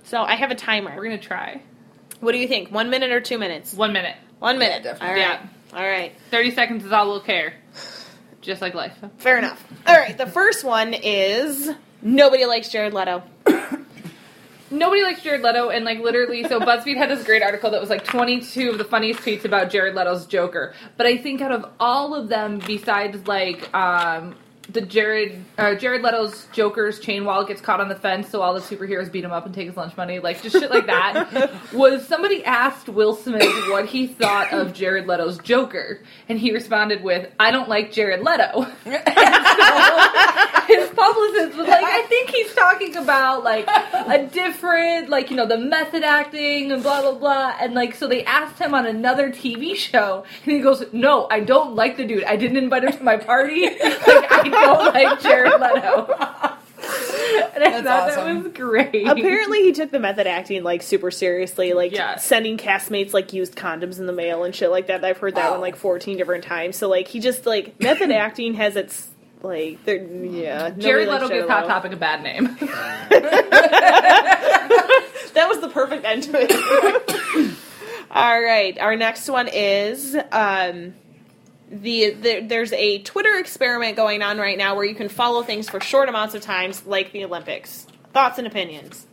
[0.03, 0.95] So I have a timer.
[0.95, 1.61] We're gonna try.
[2.19, 2.71] What do you think?
[2.71, 3.73] One minute or two minutes?
[3.73, 4.15] One minute.
[4.37, 4.83] One minute.
[4.85, 5.21] Yeah, All definitely.
[5.23, 5.39] right.
[5.73, 6.13] All right.
[6.29, 7.55] Thirty seconds is all we'll care.
[8.41, 8.93] Just like life.
[9.17, 9.63] Fair enough.
[9.87, 10.15] All right.
[10.15, 11.71] The first one is
[12.03, 13.23] nobody likes Jared Leto.
[14.69, 17.89] Nobody likes Jared Leto, and like literally, so BuzzFeed had this great article that was
[17.89, 20.73] like 22 of the funniest tweets about Jared Leto's Joker.
[20.97, 24.35] But I think out of all of them, besides like um,
[24.69, 28.53] the Jared uh, Jared Leto's Joker's chain wallet gets caught on the fence, so all
[28.53, 31.51] the superheroes beat him up and take his lunch money, like just shit like that.
[31.73, 37.03] was somebody asked Will Smith what he thought of Jared Leto's Joker, and he responded
[37.03, 38.67] with, "I don't like Jared Leto."
[40.67, 45.45] his publicist was like, I think he's talking about like a different, like, you know,
[45.45, 47.55] the method acting and blah, blah, blah.
[47.59, 51.39] And like, so they asked him on another TV show, and he goes, No, I
[51.39, 52.25] don't like the dude.
[52.25, 53.61] I didn't invite him to my party.
[53.65, 56.15] like, I don't like Jared Leto.
[57.55, 58.35] And I That's thought awesome.
[58.35, 59.07] that was great.
[59.07, 62.23] Apparently, he took the method acting like super seriously, like Yes.
[62.25, 65.03] sending castmates like used condoms in the mail and shit like that.
[65.03, 65.51] I've heard that Wow.
[65.53, 66.75] one like fourteen different times.
[66.77, 69.07] So like he just like method acting has its
[69.41, 70.59] like there yeah.
[70.69, 72.57] nobody Jared likes Leto Jared gives Hot Topic a bad name.
[75.33, 77.53] That was the perfect end to it.
[78.11, 80.95] All right, our next one is um,
[81.69, 85.69] the, the there's a Twitter experiment going on right now where you can follow things
[85.69, 87.87] for short amounts of times, like the Olympics.
[88.13, 89.05] Thoughts and opinions.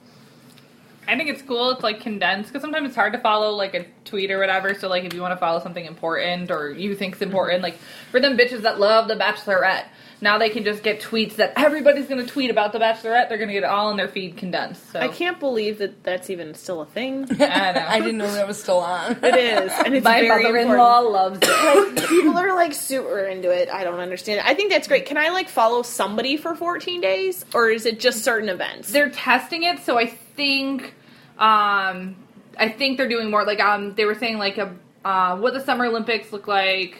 [1.07, 1.70] I think it's cool.
[1.70, 4.74] It's like condensed because sometimes it's hard to follow like a tweet or whatever.
[4.74, 7.76] So like if you want to follow something important or you think's important, like
[8.11, 9.84] for them bitches that love the Bachelorette,
[10.20, 13.28] now they can just get tweets that everybody's going to tweet about the Bachelorette.
[13.28, 14.92] They're going to get it all in their feed condensed.
[14.92, 17.24] So I can't believe that that's even still a thing.
[17.40, 17.86] I know.
[17.88, 19.16] I didn't know that was still on.
[19.24, 21.42] It is, and it's My very mother-in-law important.
[21.44, 22.08] loves it.
[22.08, 23.68] People are like super into it.
[23.68, 24.38] I don't understand.
[24.40, 24.46] it.
[24.46, 25.06] I think that's great.
[25.06, 28.90] Can I like follow somebody for 14 days, or is it just certain events?
[28.92, 30.94] they're testing it, so I think,
[31.38, 32.16] um,
[32.58, 33.44] I think they're doing more.
[33.44, 36.96] Like um, they were saying like a uh, what the Summer Olympics look like.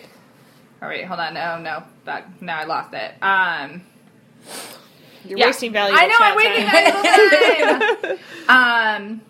[0.85, 1.33] All right, hold on.
[1.33, 3.15] No, no, that now I lost it.
[3.23, 3.81] Um.
[5.25, 5.47] You're Yeah.
[5.47, 7.83] wasting valuable I know, chat I'm wasting time.
[8.05, 8.17] valuable
[8.47, 9.17] time.
[9.17, 9.21] um.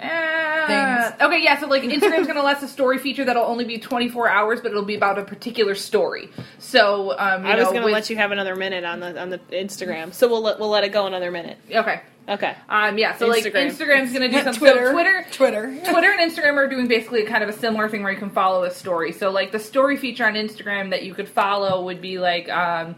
[0.00, 1.58] uh, okay, yeah.
[1.60, 4.70] So like, Instagram's gonna let us a story feature that'll only be 24 hours, but
[4.70, 6.30] it'll be about a particular story.
[6.58, 9.00] So, um, you I was know, going to with- let you have another minute on
[9.00, 11.58] the on the Instagram, so we'll let, we'll let it go another minute.
[11.70, 12.00] Okay.
[12.28, 12.54] Okay.
[12.68, 13.16] Um, yeah.
[13.16, 13.70] So like, Instagram.
[13.70, 14.54] Instagram's gonna do something.
[14.60, 14.86] Twitter.
[14.86, 15.62] So Twitter, Twitter.
[15.92, 18.64] Twitter and Instagram are doing basically kind of a similar thing where you can follow
[18.64, 19.12] a story.
[19.12, 22.96] So like the story feature on Instagram that you could follow would be like um,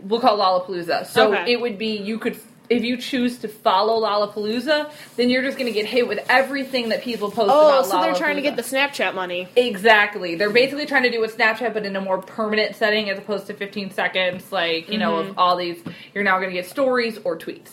[0.00, 1.06] we'll call Lollapalooza.
[1.06, 1.52] So Okay.
[1.52, 2.36] it would be you could
[2.70, 6.88] if you choose to follow Lollapalooza, then you're just going to get hit with everything
[6.88, 9.46] that people post Oh, so they're trying to get the Snapchat money.
[9.56, 10.36] Exactly.
[10.36, 13.46] They're basically trying to do with Snapchat, but in a more permanent setting as opposed
[13.48, 15.30] to 15 seconds, like, you know, Mm-hmm.
[15.30, 15.82] of all these.
[16.14, 17.70] You're now going to get stories or tweets.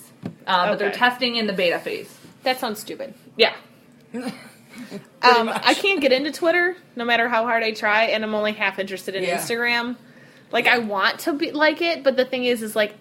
[0.47, 2.13] Uh, But they're testing in the beta phase.
[2.43, 3.13] That sounds stupid.
[3.38, 3.53] Yeah.
[5.22, 5.49] Um.
[5.49, 8.80] I can't get into Twitter no matter how hard I try, and I'm only half
[8.80, 9.38] interested in Yeah.
[9.38, 9.97] Instagram.
[10.51, 12.95] Like I want to be like it, but the thing is, is like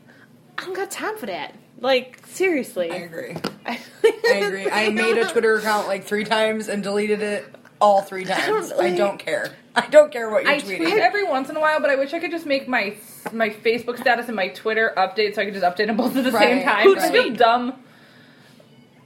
[0.58, 1.54] I don't got time for that.
[1.80, 3.36] Like seriously, I agree.
[3.64, 4.68] I, I agree.
[4.68, 7.46] I made a Twitter account like three times and deleted it
[7.80, 8.72] all three times.
[8.72, 9.50] I don't care.
[9.74, 10.76] I don't care what you're I tweeting.
[10.78, 12.96] tweet every once in a while, but I wish I could just make my
[13.32, 16.24] my Facebook status and my Twitter update so I could just update them both at
[16.24, 16.94] the same Right, time.
[16.94, 16.98] right.
[16.98, 17.74] I feel dumb.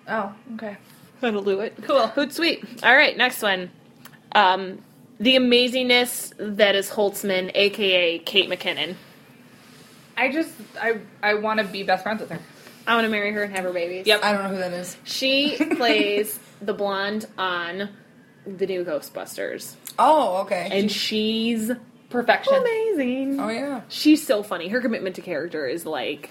[0.08, 0.76] Oh, okay.
[1.20, 1.74] That'll do it.
[1.82, 2.08] Cool.
[2.08, 2.82] Hootsuite.
[2.82, 3.70] All right, next one.
[4.34, 4.78] Um,
[5.20, 8.96] the amazingness that is Holtzman, aka Kate McKinnon.
[10.16, 10.50] I just
[10.80, 12.40] I I want to be best friends with her.
[12.86, 14.06] I want to marry her and have her babies.
[14.06, 14.24] Yep.
[14.24, 14.96] I don't know who that is.
[15.04, 17.90] She plays the blonde on
[18.46, 20.68] the new Ghostbusters, Oh, okay.
[20.72, 21.70] and she's
[22.10, 22.54] Perfection.
[22.54, 23.40] amazing.
[23.40, 23.80] oh yeah.
[23.88, 24.68] She's so funny.
[24.68, 26.30] Her commitment to character is like,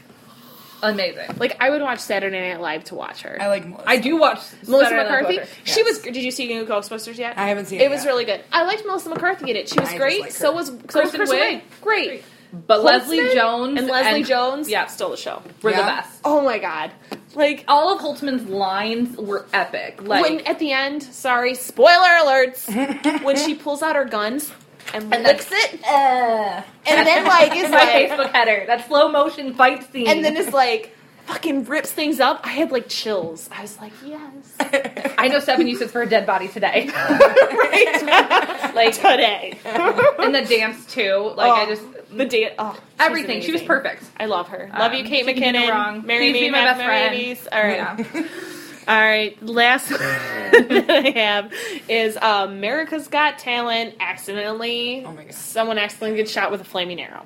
[0.84, 1.38] Amazing.
[1.38, 3.38] like I would watch Saturday Night Live to watch her.
[3.40, 3.88] I like Melissa.
[3.90, 5.38] I do watch Melissa Saturday McCarthy.
[5.40, 5.58] With.
[5.64, 6.00] She was.
[6.00, 7.38] Did you see new Ghostbusters yet?
[7.38, 8.10] I haven't seen It it was yet.
[8.10, 8.42] really good.
[8.52, 9.70] I liked Melissa McCarthy in it.
[9.70, 10.22] She was I great.
[10.22, 11.62] like so was so was Kristen Kristen Wiig?
[11.62, 11.82] Wiig.
[11.82, 12.24] Great.
[12.54, 14.70] But Leslie Jones and Leslie and- Jones.
[14.70, 14.86] yeah.
[14.88, 15.42] stole the show.
[15.62, 15.78] were Yeah?
[15.78, 16.20] the best.
[16.26, 16.92] Oh my god!
[17.34, 20.02] Like All of Holtzman's lines were epic.
[20.04, 24.52] Like when at the end, sorry, spoiler alerts, when she pulls out her guns
[24.94, 29.10] and, And licks then- it, and then like is my like, Facebook header, that slow
[29.10, 30.08] motion fight scene.
[30.10, 30.94] and then it's like
[31.28, 32.42] fucking rips things up.
[32.44, 33.48] I had like chills.
[33.56, 36.90] I was like, yes, I know seven uses for a dead body today.
[36.96, 39.58] right, like today.
[39.64, 41.32] and the dance too.
[41.36, 41.84] Like I Oh, just
[42.16, 42.54] the date.
[42.60, 43.42] Oh, everything.
[43.42, 44.04] She was perfect.
[44.20, 44.70] I love her.
[44.78, 45.70] Love you, Um, Kate she can do McKinnon.
[45.72, 46.06] wrong.
[46.06, 47.40] Marry Please me, be my best friend.
[47.52, 48.06] All right.
[48.14, 48.28] Yeah.
[48.88, 51.54] All right, last that I have
[51.88, 53.96] is um, America's Got Talent.
[54.00, 55.34] Accidentally, Oh my God.
[55.34, 57.24] someone accidentally gets shot with a flaming arrow.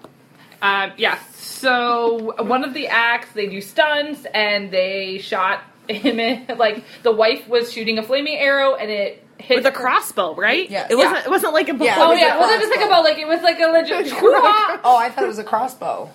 [0.62, 1.18] Um, yeah.
[1.34, 7.12] So one of the acts, they do stunts, and they shot him in like the
[7.14, 10.70] wife was shooting a flaming arrow, and it hit With a crossbow, right?
[10.70, 10.90] Yes.
[10.92, 11.16] It wasn't.
[11.18, 11.24] Yeah.
[11.26, 11.76] It wasn't like a.
[11.76, 13.42] Yeah, Oh It was yeah, a it wasn't just like a bow, like it was
[13.42, 14.12] like a legit.
[14.84, 16.10] Oh, I thought it was a crossbow.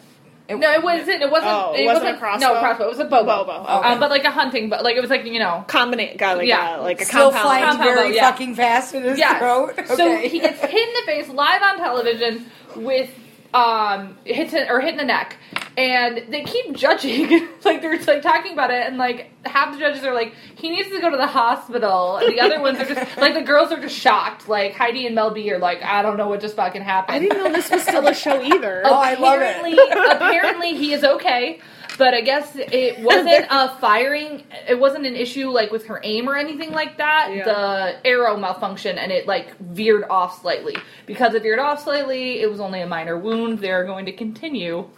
[0.49, 1.23] It, No, it wasn't.
[1.23, 1.53] It wasn't.
[1.53, 2.47] Oh, it it wasn't wasn't a crossbow?
[2.55, 2.85] No crossbow.
[2.87, 3.25] It was a bow.
[3.25, 3.63] Bow bow.
[3.65, 3.89] bow, okay.
[3.89, 5.65] Um, but like a hunting, but like it was like you know.
[5.69, 6.17] Combinate.
[6.19, 6.81] Got like Yeah.
[6.81, 7.43] a, like a still compound.
[7.43, 8.31] flying compound very bow, yeah.
[8.31, 9.39] fucking fast in his Yeah.
[9.39, 9.75] throat.
[9.97, 13.11] So he gets hit in the face live on television with
[13.55, 15.37] um hits it, or hit in the neck,
[15.77, 17.31] and they keep judging
[17.65, 20.89] like they're like talking about it, and like half the judges are like he needs
[20.89, 23.81] to go to the hospital, and the other ones are just like the girls are
[23.81, 24.49] just shocked.
[24.49, 27.17] Like Heidi and Mel B are like I don't know what just fucking happened.
[27.17, 28.83] I didn't know this was still a show either.
[28.85, 29.57] Oh, I love it.
[29.57, 29.79] apparently,
[30.11, 31.61] apparently he is okay,
[31.99, 34.45] but I guess it wasn't a firing.
[34.69, 37.31] It wasn't an issue like with her aim or anything like that.
[37.33, 37.45] Yeah.
[37.45, 40.77] The arrow malfunctioned and it like veered off slightly.
[41.07, 43.59] Because it veered off slightly, it was only a minor wound.
[43.59, 44.89] They're going to continue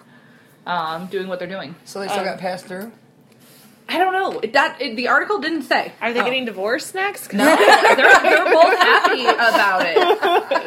[0.66, 1.74] um, doing what they're doing.
[1.84, 2.92] So they still Um, got passed through.
[3.88, 4.38] I don't know.
[4.40, 5.92] It, that it, the article didn't say.
[6.00, 6.24] Are they Oh.
[6.24, 7.32] getting divorced next?
[7.32, 7.44] No.
[7.56, 9.98] they're, they're both happy about it.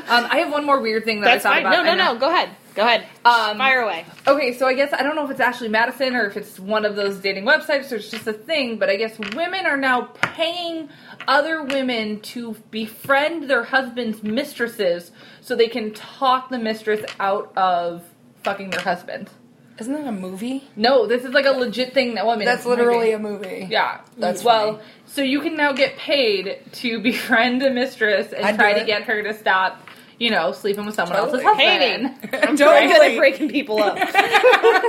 [0.10, 1.74] Um, I have one more weird thing that That's I thought fine.
[1.74, 1.86] about.
[1.86, 2.20] No, no, no.
[2.20, 2.50] Go ahead.
[2.76, 3.06] Go ahead.
[3.24, 4.06] Um, Fire away.
[4.28, 6.84] Okay, so I guess I don't know if it's Ashley Madison or if it's one
[6.86, 10.10] of those dating websites or it's just a thing, but I guess women are now
[10.22, 10.90] paying
[11.26, 18.04] other women to befriend their husband's mistresses so they can talk the mistress out of
[18.44, 19.30] fucking their husband.
[19.78, 20.64] Isn't that a movie?
[20.78, 22.46] No, this is like a legit thing that women.
[22.46, 23.68] That's literally a movie.
[23.70, 24.02] Yeah.
[24.18, 24.76] That's well.
[24.78, 24.84] funny.
[25.08, 28.88] So you can now get paid to befriend a mistress and I'd try to it.
[28.88, 29.86] get her to stop,
[30.18, 31.44] you know, sleeping with someone Totally.
[31.44, 32.06] else's Hating.
[32.08, 32.36] husband.
[32.50, 32.88] I'm Totally.
[32.88, 33.98] good at breaking people up.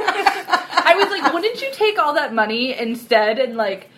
[0.09, 3.89] I was like, wouldn't you take all that money instead and like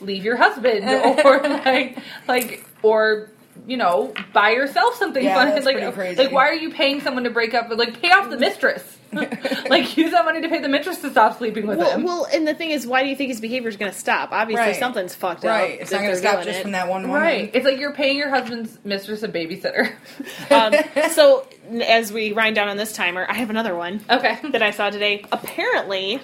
[0.00, 0.84] leave your husband
[1.24, 3.30] or like like or
[3.66, 5.48] you know buy yourself something Yeah, fun?
[5.50, 6.22] that's like crazy.
[6.22, 7.70] like why are you paying someone to break up?
[7.70, 8.98] And, like pay off the mistress.
[9.70, 12.04] like use that money to pay the mistress to stop sleeping with well, him.
[12.04, 14.32] well, and the thing is, why do you think his behavior is going to stop?
[14.32, 14.76] Obviously, Right.
[14.76, 15.50] something's fucked up.
[15.50, 15.80] Right.
[15.80, 16.62] It's not going to stop just it.
[16.62, 17.20] from that one woman.
[17.20, 17.50] Right.
[17.54, 19.92] It's like you're paying your husband's mistress a babysitter.
[20.50, 20.74] Um,
[21.10, 21.46] so,
[21.82, 24.38] as we wind down on this timer, I have another one Okay.
[24.52, 25.24] that I saw today.
[25.32, 26.20] Apparently,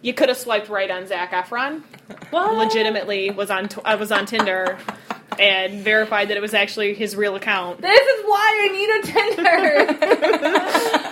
[0.00, 1.82] you could have swiped right on Zac Efron.
[2.30, 2.54] What?
[2.56, 4.78] Legitimately, was on t- I was on Tinder
[5.38, 7.80] and verified that it was actually his real account.
[7.80, 9.96] This is why I need a Tinder.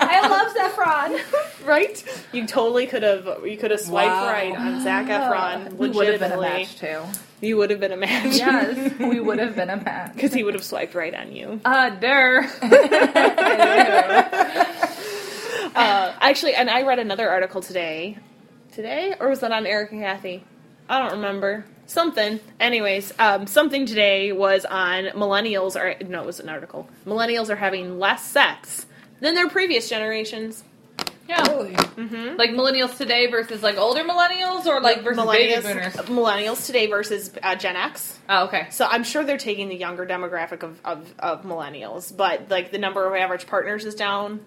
[0.02, 1.20] I love Zephron.
[1.66, 2.02] Right?
[2.32, 3.44] You totally could have.
[3.46, 4.26] You could have swiped Wow.
[4.26, 5.74] right on Zac Efron.
[5.76, 6.64] We would have been a legitimately.
[6.64, 7.02] match too.
[7.46, 8.36] You would have been a match.
[8.36, 10.12] Yes, we would have been a match.
[10.14, 11.60] Because he would have swiped right on you.
[11.64, 12.46] Uh, der.
[15.72, 18.18] Uh, actually, and I read another article today.
[18.72, 19.14] Today?
[19.20, 20.42] Or was that on Eric and Kathy?
[20.88, 21.64] I don't remember.
[21.90, 22.38] Something.
[22.60, 26.88] Anyways, um, something today was on millennials are no, it was an article.
[27.04, 28.86] Millennials are having less sex
[29.18, 30.62] than their previous generations.
[31.28, 31.42] yeah.
[31.48, 31.74] Really?
[32.36, 35.94] Like millennials today versus like older millennials or like versus baby millennials, boomers?
[36.08, 38.20] millennials today versus uh, Gen X.
[38.28, 38.68] Oh, okay.
[38.70, 42.78] So I'm sure they're taking the younger demographic of, of, of millennials, but like the
[42.78, 44.44] number of average partners is down.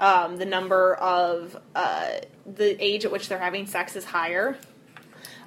[0.00, 2.12] Um, the number of uh,
[2.46, 4.56] the age at which they're having sex is higher.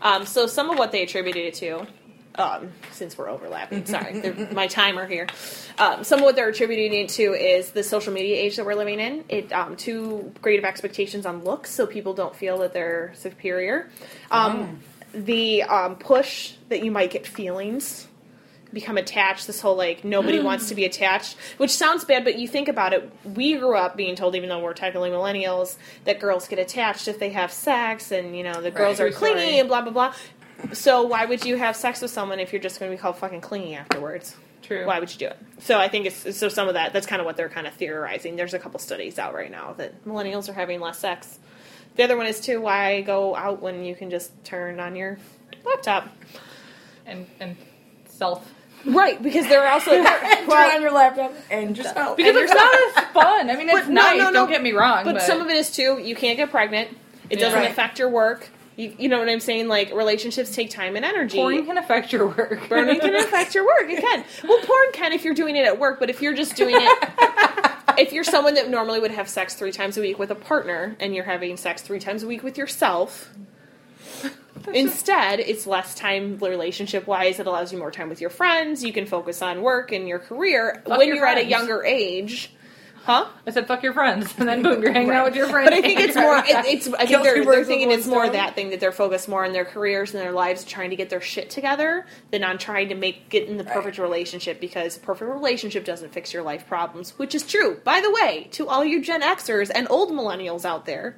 [0.01, 1.87] Um, so some of what they attributed it to,
[2.35, 4.21] um, since we're overlapping, sorry,
[4.51, 5.27] my timer here.
[5.77, 8.75] Um, some of what they're attributing it to is the social media age that we're
[8.75, 9.23] living in.
[9.29, 13.89] It um, too great of expectations on looks, so people don't feel that they're superior.
[14.31, 14.79] Um,
[15.13, 18.07] The um, push that you might get feelings
[18.75, 20.87] become attached this whole like nobody wants to be mm.
[20.87, 23.11] attached which sounds bad but you think about it.
[23.23, 27.17] We grew up being told even though we're technically millennials that girls get attached if
[27.17, 29.59] they have sex and you know the girls are clingy story.
[29.59, 30.13] and blah blah blah.
[30.73, 33.17] So why would you have sex with someone if you're just going to be called
[33.17, 34.35] fucking clingy afterwards?
[34.61, 34.85] True.
[34.87, 35.37] why would you do it?
[35.59, 37.73] So i think it's so some of that that's kind of what they're kind of
[37.73, 38.35] theorizing.
[38.35, 41.39] There's a couple studies out right now that millennials are having less sex.
[41.95, 45.17] The other one is too why go out when you can just turn on your
[45.63, 46.09] laptop?
[47.05, 47.55] And and
[48.05, 48.54] self.
[48.87, 52.17] Right because they're also Turn on your laptop and just oh, help.
[52.17, 53.49] Because And it's not as fun.
[53.49, 54.17] I mean, it's But no, nice.
[54.17, 54.33] no, no.
[54.33, 55.03] Don't get me wrong.
[55.03, 55.99] But, But, some of it is too.
[55.99, 56.89] You can't get pregnant.
[57.29, 57.45] It Yeah.
[57.45, 57.71] doesn't Right.
[57.71, 58.49] affect your work.
[58.77, 59.67] You, you know what I'm saying?
[59.69, 61.37] Like relationships take time and energy.
[61.37, 62.67] porn can affect your work.
[62.69, 63.89] Burning can affect your work.
[63.89, 64.23] It can.
[64.47, 67.09] Well, porn can if you're doing it at work, but if you're just doing it,
[67.97, 70.97] if you're someone that normally would have sex three times a week with a partner,
[70.99, 73.29] and you're having sex three times a week with yourself.
[74.73, 77.39] Instead, it's less time relationship wise.
[77.39, 78.83] It allows you more time with your friends.
[78.83, 81.49] You can focus on work and your career Fuck when your you're at a friends.
[81.51, 82.51] younger age.
[83.03, 83.27] Huh?
[83.45, 85.69] I said, "Fuck your friends," and then boom, you're hanging out with your friends.
[85.69, 86.37] But I think it's more.
[86.39, 86.87] It, it's.
[86.87, 88.33] I think they're, two they're birds with thinking one it's more stone.
[88.33, 91.11] that thing that they're focused more on their careers and their lives, trying to get
[91.11, 94.59] their shit together, than on trying to make get in the perfect relationship.
[94.59, 97.79] Because a perfect relationship doesn't fix your life problems, which is true.
[97.83, 101.15] By the way, to all you Gen Xers and old millennials out there,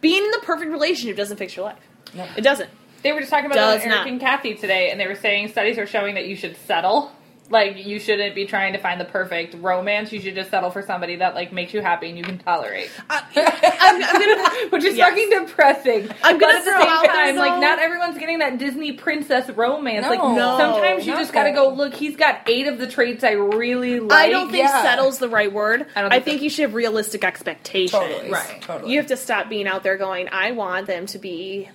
[0.00, 1.78] being in the perfect relationship doesn't fix your life.
[2.14, 2.26] No.
[2.36, 2.70] It doesn't.
[3.02, 4.06] They were just talking about Does Eric not.
[4.08, 7.12] and Kathy today, and they were saying studies are showing that you should settle.
[7.50, 10.12] Like you shouldn't be trying to find the perfect romance.
[10.12, 12.90] You should just settle for somebody that like makes you happy and you can tolerate.
[13.08, 14.68] Uh, I'm, I'm gonna.
[14.70, 15.08] Which is Yes.
[15.08, 16.10] fucking depressing.
[16.22, 18.92] I'm gonna at the throw same out there, time, like not everyone's getting that Disney
[18.92, 20.04] princess romance.
[20.06, 20.34] like No.
[20.34, 21.54] No, sometimes you just gotta that.
[21.56, 21.70] go.
[21.70, 24.12] Look, he's got eight of the traits I really like.
[24.12, 24.82] I don't think Yeah.
[24.82, 25.86] settle's the right word.
[25.96, 27.92] I I, don't think, think you should have realistic expectations.
[27.92, 28.30] Totally.
[28.30, 28.60] Right.
[28.60, 28.92] Totally.
[28.92, 31.70] You have to stop being out there going, I want them to be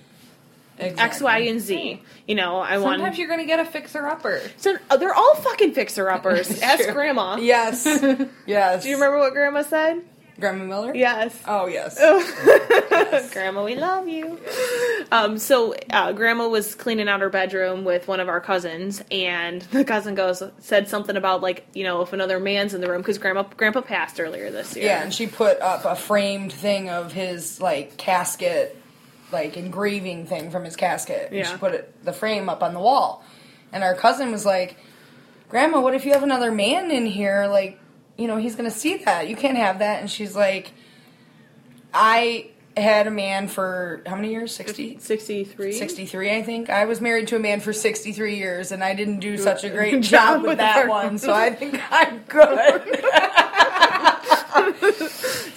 [0.78, 1.02] Exactly.
[1.02, 2.02] X, Y, and Z.
[2.26, 2.98] You know, I want.
[2.98, 4.40] Sometimes you're gonna get a fixer upper.
[4.56, 6.60] So, oh, they're all fucking fixer uppers.
[6.62, 6.88] Ask.
[6.92, 7.36] Grandma.
[7.36, 7.86] Yes.
[8.46, 8.82] yes.
[8.82, 10.02] Do you remember what Grandma said?
[10.38, 10.94] Grandma Miller?
[10.94, 11.40] Yes.
[11.46, 11.96] Oh, yes.
[13.32, 14.38] Grandma, we love you.
[15.12, 19.62] Um, so uh, Grandma was cleaning out her bedroom with one of our cousins, and
[19.62, 23.00] the cousin goes said something about like you know if another man's in the room
[23.00, 24.86] because Grandma Grandpa passed earlier this year.
[24.86, 28.76] Yeah, and she put up a framed thing of his like casket,
[29.34, 31.26] like engraving thing from his casket.
[31.28, 31.52] And Yeah.
[31.52, 33.22] she put it the frame up on the wall.
[33.72, 34.76] And our cousin was like,
[35.50, 37.46] Grandma, what if you have another man in here?
[37.46, 37.78] Like
[38.16, 39.28] you know, he's gonna see that.
[39.28, 40.00] You can't have that.
[40.00, 40.72] And she's like,
[41.92, 44.54] I had a man for how many years?
[44.54, 44.98] 60?
[44.98, 45.72] 63.
[45.72, 46.70] 63, I think.
[46.70, 49.70] I was married to a man for 63 years, and I didn't do such a
[49.70, 53.04] great job with that one, so I think I'm good.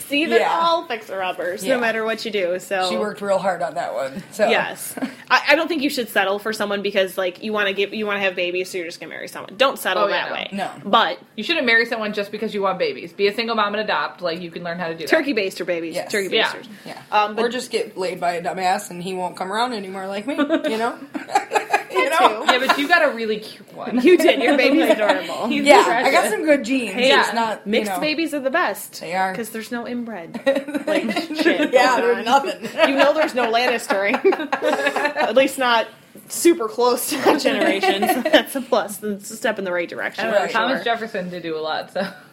[0.07, 0.59] See, they're Yeah.
[0.61, 1.75] all fixer uppers, Yeah.
[1.75, 2.59] no matter what you do.
[2.59, 4.23] So she worked real hard on that one.
[4.31, 4.95] So Yes,
[5.29, 7.93] I, I don't think you should settle for someone because like you want to get
[7.93, 9.55] you want to have babies, so you're just gonna marry someone.
[9.57, 10.33] Don't settle Oh, yeah, that no.
[10.35, 10.49] way.
[10.83, 10.89] No.
[10.89, 13.11] but You shouldn't marry someone just because you want babies.
[13.13, 14.21] Be a single mom and adopt.
[14.21, 15.09] Like you can learn how to do that.
[15.09, 16.11] turkey baster babies, Yes.
[16.11, 16.43] turkey Yeah.
[16.43, 16.67] basters.
[16.85, 17.01] Yeah.
[17.11, 20.07] Um, but- or just get laid by a dumbass and he won't come around anymore
[20.07, 20.97] like me, you know?
[21.97, 22.43] you know?
[22.45, 23.99] Yeah, but you got a really cute one.
[24.01, 24.41] You did.
[24.41, 25.47] Your baby's adorable.
[25.47, 26.07] He's Yeah, precious.
[26.07, 26.93] I got some good genes.
[26.93, 27.99] Hey, it's yeah, not you Mixed know.
[27.99, 28.99] babies are the best.
[29.01, 29.31] They are.
[29.31, 30.41] because there's no inbred.
[30.87, 31.73] like shit.
[31.73, 32.89] Yeah, going there's nothing.
[32.89, 34.15] You know, there's no Lannistering.
[35.15, 35.87] At least not
[36.29, 38.01] super close to that generation.
[38.07, 39.01] So that's a plus.
[39.03, 40.25] It's a step in the right direction.
[40.25, 40.83] I don't know, Thomas Sure.
[40.85, 42.26] Jefferson did do a lot, so you can never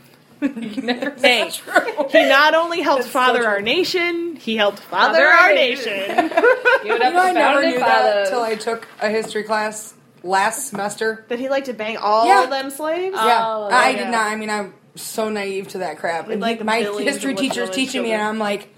[1.20, 2.08] Hey, True.
[2.10, 3.46] he not only helped That's father true.
[3.48, 5.92] our nation, he helped father, Father our our nation.
[5.92, 9.42] give it up You know, I never founding knew that until I took a history
[9.44, 11.24] class last semester.
[11.28, 12.46] that he liked to bang all Yeah.
[12.46, 13.14] them slaves.
[13.16, 13.96] Yeah, Oh, I yeah.
[14.04, 14.26] did not.
[14.26, 16.28] I mean, I'm so naive to that crap.
[16.28, 18.22] And like he- my history of little teacher's women's teaching me, and.
[18.22, 18.73] I'm like,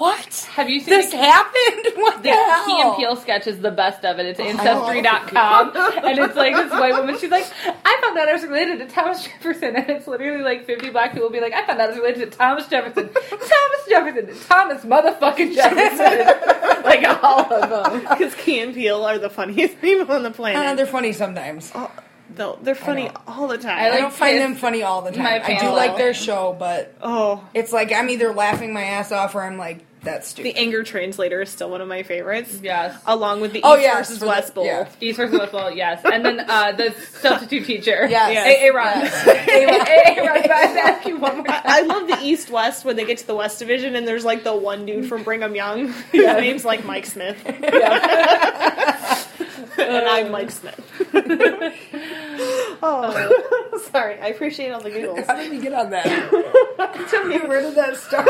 [0.00, 0.48] what?
[0.54, 1.86] Have you seen This the, happened?
[2.00, 2.66] What the, the hell?
[2.66, 4.26] Key and Peele sketch is the best of it.
[4.26, 5.72] It's love ancestry.com.
[6.04, 8.86] and it's like this white woman, she's like, I found out I was related to
[8.86, 9.76] Thomas Jefferson.
[9.80, 12.32] And it's literally like 50 black people be like, I found out I was related
[12.32, 13.10] to Thomas Jefferson.
[13.12, 14.40] Thomas Jefferson.
[14.48, 16.82] Thomas motherfucking Jefferson.
[16.84, 18.00] like all of them.
[18.00, 20.76] Because Key and Peele are the funniest people on the Uh, planet.
[20.76, 21.70] they're funny sometimes.
[21.74, 21.90] Oh,
[22.34, 23.76] though they're funny all the time.
[23.78, 25.42] I I don't find them funny all the time.
[25.44, 29.34] I do like their show, but oh, it's like I'm either laughing my ass off
[29.34, 30.54] or I'm like, that's stupid.
[30.54, 32.58] the anger translator is still one of my favorites.
[32.62, 32.98] Yes.
[33.06, 34.64] Along with the Oh, East yes, versus for the- West Bowl.
[34.64, 34.88] yeah.
[35.00, 36.00] East versus West Bowl, yes.
[36.04, 36.90] And then uh, the
[37.20, 38.06] substitute teacher.
[38.08, 38.32] Yes.
[38.32, 38.46] Yes.
[38.46, 39.00] A- Aaron.
[39.02, 39.26] Yes.
[40.18, 41.60] Aaron, but I ask you one more time.
[41.64, 44.42] I love the East West when they get to the West Division and there's like
[44.44, 45.92] the one dude from Brigham Young.
[46.12, 47.36] His name's like Mike Smith.
[49.78, 50.78] and I'm Mike Smith.
[52.82, 54.18] oh, sorry.
[54.20, 55.26] I appreciate all the giggles.
[55.26, 56.04] How did we get on that?
[57.10, 58.28] Tell me Where did that start?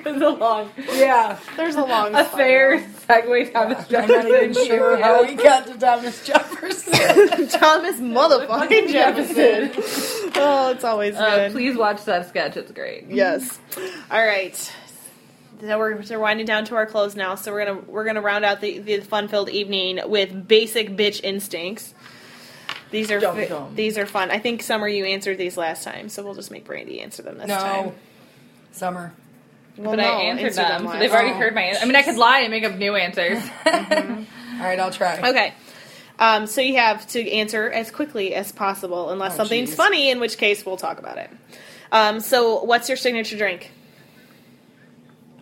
[0.04, 3.26] There's a long, yeah, there's a long A fair spiral.
[3.26, 4.66] segue, Thomas I'm not even Jefferson.
[4.66, 6.92] sure how we got to Thomas Jefferson.
[7.48, 10.32] Thomas motherfucking Jefferson.
[10.36, 11.52] oh, it's always Uh, good.
[11.52, 12.56] please watch that sketch.
[12.56, 13.06] It's great.
[13.08, 13.58] Yes.
[14.10, 14.54] All right.
[15.60, 17.34] So we're, so we're winding down to our close now.
[17.34, 21.20] So we're gonna we're gonna round out the, the fun filled evening with basic bitch
[21.22, 21.92] instincts.
[22.90, 24.30] These are Dum fi- these are fun.
[24.30, 27.36] I think Summer you answered these last time, so we'll just make Brandi answer them
[27.38, 27.86] this time.
[27.86, 27.94] no,
[28.72, 29.12] Summer.
[29.80, 31.34] Well, But no, I answered answer them, so they've already Oh.
[31.38, 31.82] heard my answer.
[31.82, 33.42] I mean, I could lie and make up new answers.
[33.66, 33.72] All
[34.66, 35.18] right, I'll try.
[35.30, 35.54] Okay.
[36.18, 39.76] Um, so you have to answer as quickly as possible, unless Oh, something's jeez.
[39.76, 41.30] funny, in which case we'll talk about it.
[41.92, 43.70] Um, so, what's your signature drink?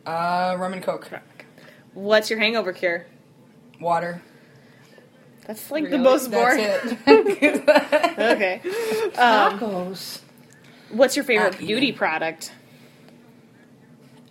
[0.07, 1.09] Uh, rum and coke,
[1.95, 3.07] What's your hangover cure?
[3.81, 4.23] water.
[5.47, 6.03] That's like the Really?
[6.05, 7.59] most That's boring.
[7.67, 7.69] it.
[8.19, 8.61] okay.
[9.19, 10.21] Um, Tacos.
[10.91, 12.53] what's your favorite Not beauty product?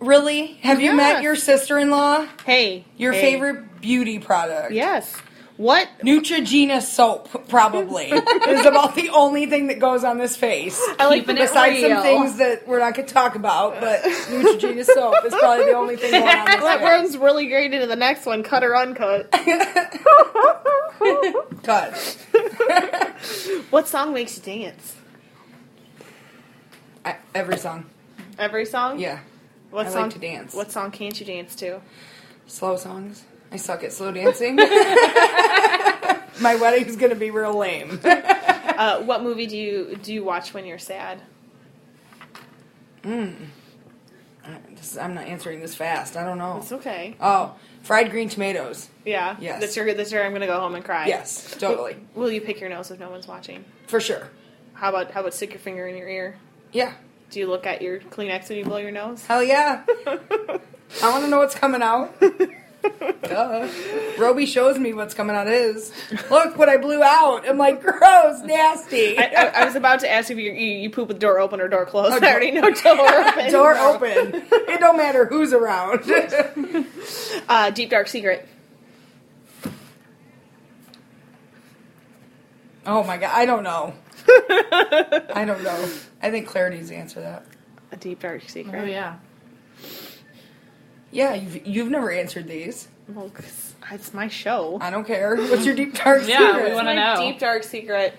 [0.00, 0.54] Really?
[0.62, 1.22] Have you met Yes.
[1.22, 2.26] your sister-in-law?
[2.44, 3.20] Hey, Your hey.
[3.20, 4.72] favorite beauty product?
[4.72, 5.14] Yes.
[5.56, 5.88] What?
[6.04, 10.80] Neutrogena soap, probably, is about the only thing that goes on this face.
[11.00, 11.96] I like Keeping it Besides real.
[11.96, 15.72] some things that we're not going to talk about, but Neutrogena soap is probably the
[15.74, 16.88] only thing going on this That face.
[16.88, 18.44] runs really great into the next one.
[18.44, 19.32] Cut or uncut.
[21.64, 21.92] Cut.
[23.70, 24.94] what song makes you dance?
[27.04, 27.86] I, every song.
[28.38, 29.00] Every song.
[29.00, 29.18] Yeah.
[29.70, 30.10] What I like song?
[30.10, 30.54] to dance.
[30.54, 31.80] What song can't you dance to?
[32.46, 33.24] Slow songs.
[33.52, 34.56] I suck at slow dancing.
[36.40, 38.00] My wedding's going to be real lame.
[38.04, 41.20] Uh, what movie do you do you watch when you're sad?
[44.70, 46.16] This- I'm not answering this fast.
[46.16, 46.58] I don't know.
[46.58, 47.16] It's okay.
[47.20, 48.88] Oh, fried green tomatoes.
[49.04, 49.36] Yeah.
[49.40, 49.60] Yes.
[49.60, 49.84] That's your.
[49.84, 50.24] Good that's your.
[50.24, 51.06] I'm gonna go home and cry.
[51.06, 51.96] Yes, totally.
[52.14, 53.64] Will you pick your nose if no one's watching?
[53.86, 54.28] For sure.
[54.74, 56.36] How about how about stick your finger in your ear?
[56.72, 56.92] Yeah.
[57.30, 59.24] Do you look at your Kleenex when you blow your nose?
[59.26, 59.84] Hell yeah.
[60.06, 62.18] I want to know what's coming out.
[63.22, 63.68] Duh.
[64.18, 65.92] Roby shows me what's coming out of his.
[66.30, 67.46] Look what I blew out.
[67.46, 69.18] I'm like, gross, nasty.
[69.18, 71.60] I, I, I was about to ask if you, you you poop with door open
[71.60, 72.12] or door closed.
[72.22, 73.50] Oh, I already know door- door open.
[73.52, 74.42] Door open.
[74.50, 76.04] It don't matter who's around.
[77.48, 78.46] Uh, deep dark secret.
[82.86, 83.94] oh my god, I don't know.
[84.28, 85.88] I don't know.
[86.22, 87.44] I think Clare needs to answer that.
[87.92, 88.80] A deep dark secret.
[88.80, 89.16] Oh, yeah.
[91.10, 92.88] Yeah, you've you've never answered these.
[93.08, 94.78] Well, 'cause it's my show.
[94.80, 95.36] I don't care.
[95.36, 96.74] What's your deep dark Yeah, we secret?
[96.74, 97.16] wanna know.
[97.20, 98.12] deep dark secret.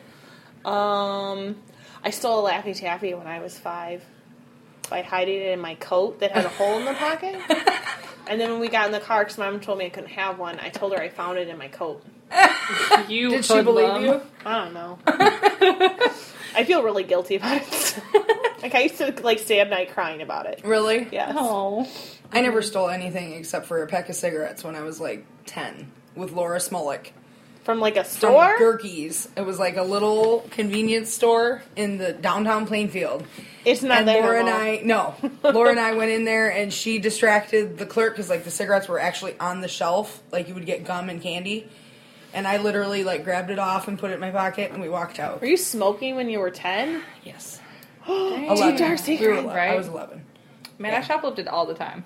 [0.66, 1.56] Um,
[2.04, 4.04] I stole a Laffy Taffy when I was five
[4.90, 7.36] by hiding it in my coat that had a hole in the pocket.
[8.28, 10.38] And then when we got in the car, because mom told me I couldn't have
[10.38, 12.04] one, I told her I found it in my coat.
[13.08, 14.04] You Did she believe hoodlum.
[14.04, 14.22] you?
[14.46, 15.00] I don't know.
[16.56, 18.00] I feel really guilty about it.
[18.62, 20.62] like I used to like stay up night crying about it.
[20.64, 21.08] Really?
[21.12, 21.34] Yes.
[21.38, 21.88] Oh.
[22.32, 25.92] I never stole anything except for a pack of cigarettes when I was like 10
[26.16, 27.08] with Laura Smolik.
[27.64, 28.58] From like a From store.
[28.58, 29.28] Gerke's.
[29.36, 33.26] It was like a little convenience store in the downtown Plainfield.
[33.64, 34.24] it's not and there.
[34.24, 34.50] Laura and.
[34.50, 38.44] I, no, Laura and I went in there and she distracted the clerk because like
[38.44, 41.68] the cigarettes were actually on the shelf, like you would get gum and candy.
[42.34, 44.90] And I literally like grabbed it off and put it in my pocket and we
[44.90, 45.42] walked out.
[45.42, 47.02] Were you smoking when you were ten?
[47.24, 47.60] Yes.
[48.08, 49.38] Deep dark We were secret.
[49.40, 49.50] 11.
[49.50, 50.26] I was 11.
[50.78, 52.04] Man, I shoplifted all the time.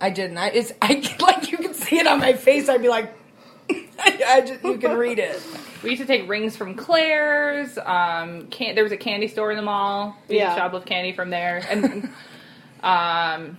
[0.00, 0.36] I didn't.
[0.38, 2.68] I, it's, I like you can see it on my face.
[2.68, 3.12] I'd be like,
[3.70, 5.40] I, I just, you can read it.
[5.82, 7.78] We used to take rings from Claire's.
[7.78, 10.16] Um, can- there was a candy store in the mall.
[10.26, 10.46] We Yeah.
[10.46, 11.62] used to shoplift candy from there.
[11.68, 12.08] And
[12.82, 13.58] um,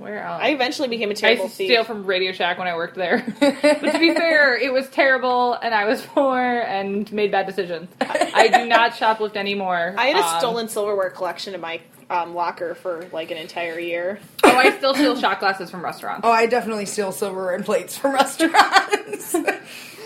[0.00, 0.40] where else?
[0.42, 1.68] I eventually became a I used terrible to thief.
[1.68, 3.24] steal from Radio Shack when I worked there.
[3.40, 7.88] but to be fair, it was terrible, and I was poor and made bad decisions.
[8.00, 9.94] I do not shoplift anymore.
[9.96, 13.78] I had a Um, stolen silverware collection in my um, locker for like an entire
[13.78, 14.18] year.
[14.42, 16.22] Oh, I still steal shot glasses from restaurants.
[16.24, 19.36] Oh, I definitely steal silverware and plates from restaurants.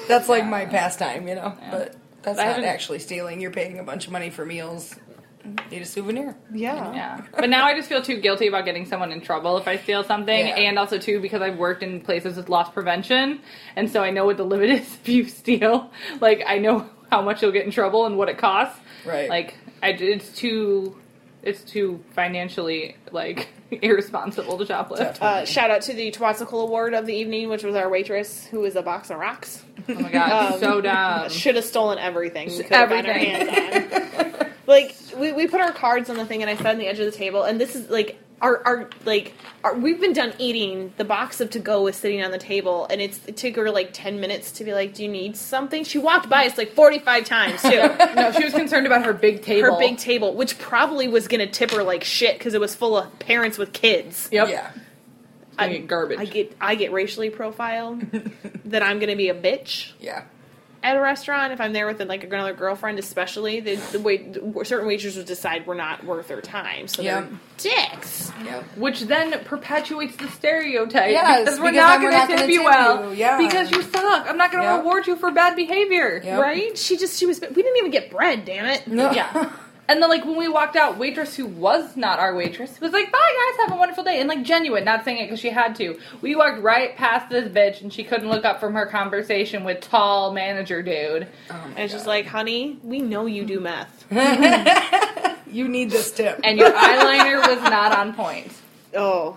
[0.09, 1.57] that's like my pastime, you know.
[1.71, 3.41] But that's I not haven't- actually stealing.
[3.41, 4.95] You're paying a bunch of money for meals.
[5.71, 6.37] Need a souvenir.
[6.53, 6.93] Yeah.
[6.95, 7.23] Yeah.
[7.39, 10.03] But now I just feel too guilty about getting someone in trouble if I steal
[10.05, 10.47] something.
[10.49, 10.57] Yeah.
[10.57, 13.41] And also, too, because I've worked in places with loss prevention.
[13.77, 15.91] And so I know what the limit is if you steal.
[16.21, 18.79] Like, I know how much you'll get in trouble and what it costs.
[19.05, 19.29] Right.
[19.29, 20.97] Like, I, it's too.
[21.43, 25.21] It's too financially like irresponsible to shoplift.
[25.21, 28.65] Uh, shout out to the Twatsicle Award of the evening, which was our waitress, who
[28.65, 29.63] is a box of rocks.
[29.87, 31.29] Oh my god, Um, so dumb.
[31.29, 32.49] Should have stolen everything.
[32.49, 34.44] We could have gotten our Everything.
[34.67, 35.21] Hands on.
[35.21, 36.99] like we, we put our cards on the thing, and I sat on the edge
[36.99, 40.93] of the table, and this is like our our like our, we've been done eating.
[40.97, 43.71] The box of to go was sitting on the table, and it's it took her
[43.71, 46.73] like ten minutes to be like, "Do you need something?" She walked by us like
[46.73, 47.71] forty five times too.
[48.17, 49.73] no, she was concerned about her big table.
[49.73, 52.97] her big table, which probably was gonna tip her like shit because it was full
[52.97, 54.29] of parents with kids.
[54.33, 54.49] Yep.
[54.49, 54.71] Yeah.
[55.57, 56.19] I get garbage.
[56.19, 58.01] I get I get racially profiled
[58.65, 60.25] that I'm gonna be a bitch Yeah.
[60.85, 64.33] At a restaurant if I'm there with like another girlfriend, especially the, the way
[64.65, 67.23] certain waitresses would decide we're not worth their time, so Yeah.
[67.23, 68.31] they're dicks.
[68.45, 68.63] Yep.
[68.77, 71.11] Which then perpetuates the stereotype.
[71.11, 73.11] Yes, because we're because not going to tip you well.
[73.11, 73.39] you, yeah.
[73.39, 74.29] Because you suck.
[74.29, 74.79] I'm not going to Yep.
[74.81, 76.21] reward you for bad behavior.
[76.23, 76.41] Yep.
[76.41, 76.77] Right?
[76.79, 78.87] She just she was we didn't even get bread, damn it.
[78.87, 79.11] No.
[79.11, 79.51] Yeah.
[79.89, 83.13] And then, like, when we walked out, waitress who was not our waitress was like,
[83.13, 84.19] bye, guys, have a wonderful day.
[84.21, 85.99] And, like, genuine, not saying it because she had to.
[86.23, 89.81] We walked right past this bitch, and she couldn't look up from her conversation with
[89.81, 91.27] tall manager dude.
[91.51, 94.05] Oh and it's just like, honey, we know you do meth.
[95.55, 96.41] You need this tip.
[96.43, 98.53] And your eyeliner was not on point.
[98.93, 99.37] Oh,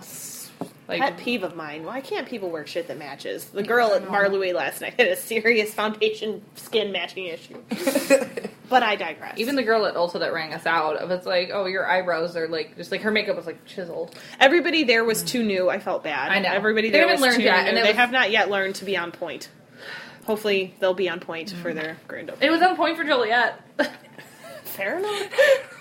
[0.88, 1.84] Like, pet peeve of mine.
[1.84, 3.46] Why can't people wear shit that matches?
[3.46, 7.58] The girl at Marlouis last night had a serious foundation skin matching issue.
[8.70, 9.38] but I digress.
[9.38, 12.36] even the girl at Ulta that rang us out, of it's like, oh, your eyebrows
[12.36, 14.16] are, like, just like her makeup was, like, chiseled.
[14.40, 15.70] Everybody there was too new.
[15.70, 16.32] I felt bad.
[16.32, 16.50] I know.
[16.50, 17.70] Everybody They there haven't was learned too yet, new.
[17.70, 19.50] and they was- have not yet learned to be on point.
[20.26, 22.48] Hopefully, they'll be on point for their grand opening.
[22.50, 23.62] It was on point for Juliet.
[24.64, 25.30] Fair enough.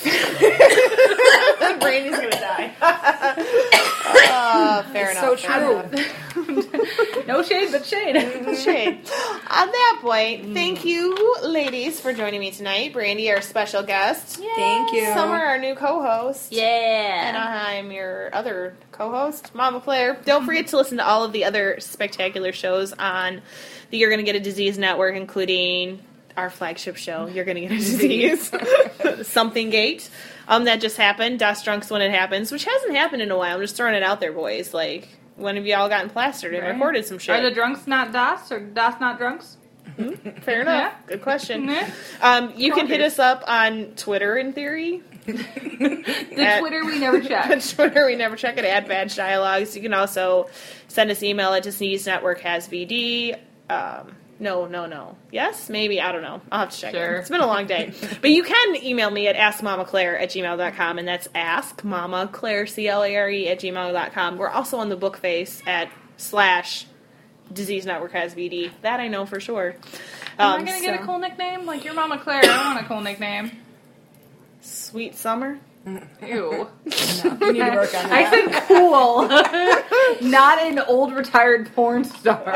[1.80, 2.72] Brandi's gonna die.
[4.30, 5.40] uh, fair so enough.
[5.40, 7.24] So true.
[7.26, 8.16] no shade, but shade.
[8.60, 8.98] Shade.
[9.50, 12.92] On that point, thank you, ladies, for joining me tonight.
[12.92, 14.36] Brandi, our special guest.
[14.36, 15.04] Thank you.
[15.06, 16.52] Summer, our new co-host.
[16.52, 17.28] Yeah.
[17.28, 20.18] And I'm your other co-host, Mama Clare.
[20.24, 23.40] Don't forget to listen to all of the other spectacular shows on
[23.90, 26.00] the You're Gonna Get a Disease Network, including
[26.36, 28.52] our flagship show, You're Gonna Get a Disease,
[29.22, 30.10] Something Gate.
[30.50, 31.38] Um, that just happened.
[31.38, 33.54] Dust Drunks when it happens, which hasn't happened in a while.
[33.54, 34.74] I'm just throwing it out there, boys.
[34.74, 36.72] Like, when have y'all gotten plastered and Right.
[36.74, 37.34] recorded some shit?
[37.36, 39.56] Are the drunks not Das or Das not drunks?
[40.42, 40.92] Fair enough.
[40.92, 40.92] Yeah.
[41.06, 41.68] Good question.
[41.68, 41.88] Yeah.
[42.20, 45.02] Um, you can hit us up on Twitter, in theory.
[45.26, 47.62] The At- Twitter we never check.
[47.74, 49.76] Twitter, we never check it at Vag Dialogues.
[49.76, 50.48] You can also
[50.88, 53.36] send us email at Sneeze Network has VD.
[53.68, 55.16] Um, no, no, no.
[55.30, 56.00] Yes, maybe.
[56.00, 56.40] I don't know.
[56.50, 57.16] I'll have to check Sure.
[57.16, 57.20] it.
[57.20, 57.92] It's been a long day.
[58.20, 64.38] but you can email me at askmamaclare at gmail.com, and that's askmamaclare, C-L-A-R-E, at gmail.com.
[64.38, 66.86] We're also on the book face at slash
[67.52, 68.70] Disease Network has VD.
[68.82, 69.74] That I know for sure.
[70.38, 71.66] Am Um, I gonna get a cool nickname?
[71.66, 73.50] Like your mama Clare, I want a cool nickname.
[74.60, 75.58] Sweet Summer?
[75.86, 76.68] Ew.
[77.40, 78.32] You need to work on I that.
[78.32, 79.28] said cool,
[80.30, 82.42] not an old retired porn star.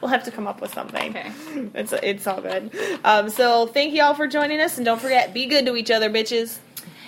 [0.00, 1.10] we'll have to come up with something.
[1.16, 1.32] Okay.
[1.74, 2.70] It's it's all good.
[3.04, 5.90] Um, so thank you all for joining us, and don't forget, be good to each
[5.90, 6.58] other, bitches.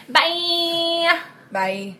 [0.08, 1.20] Bye.
[1.52, 1.96] Bye.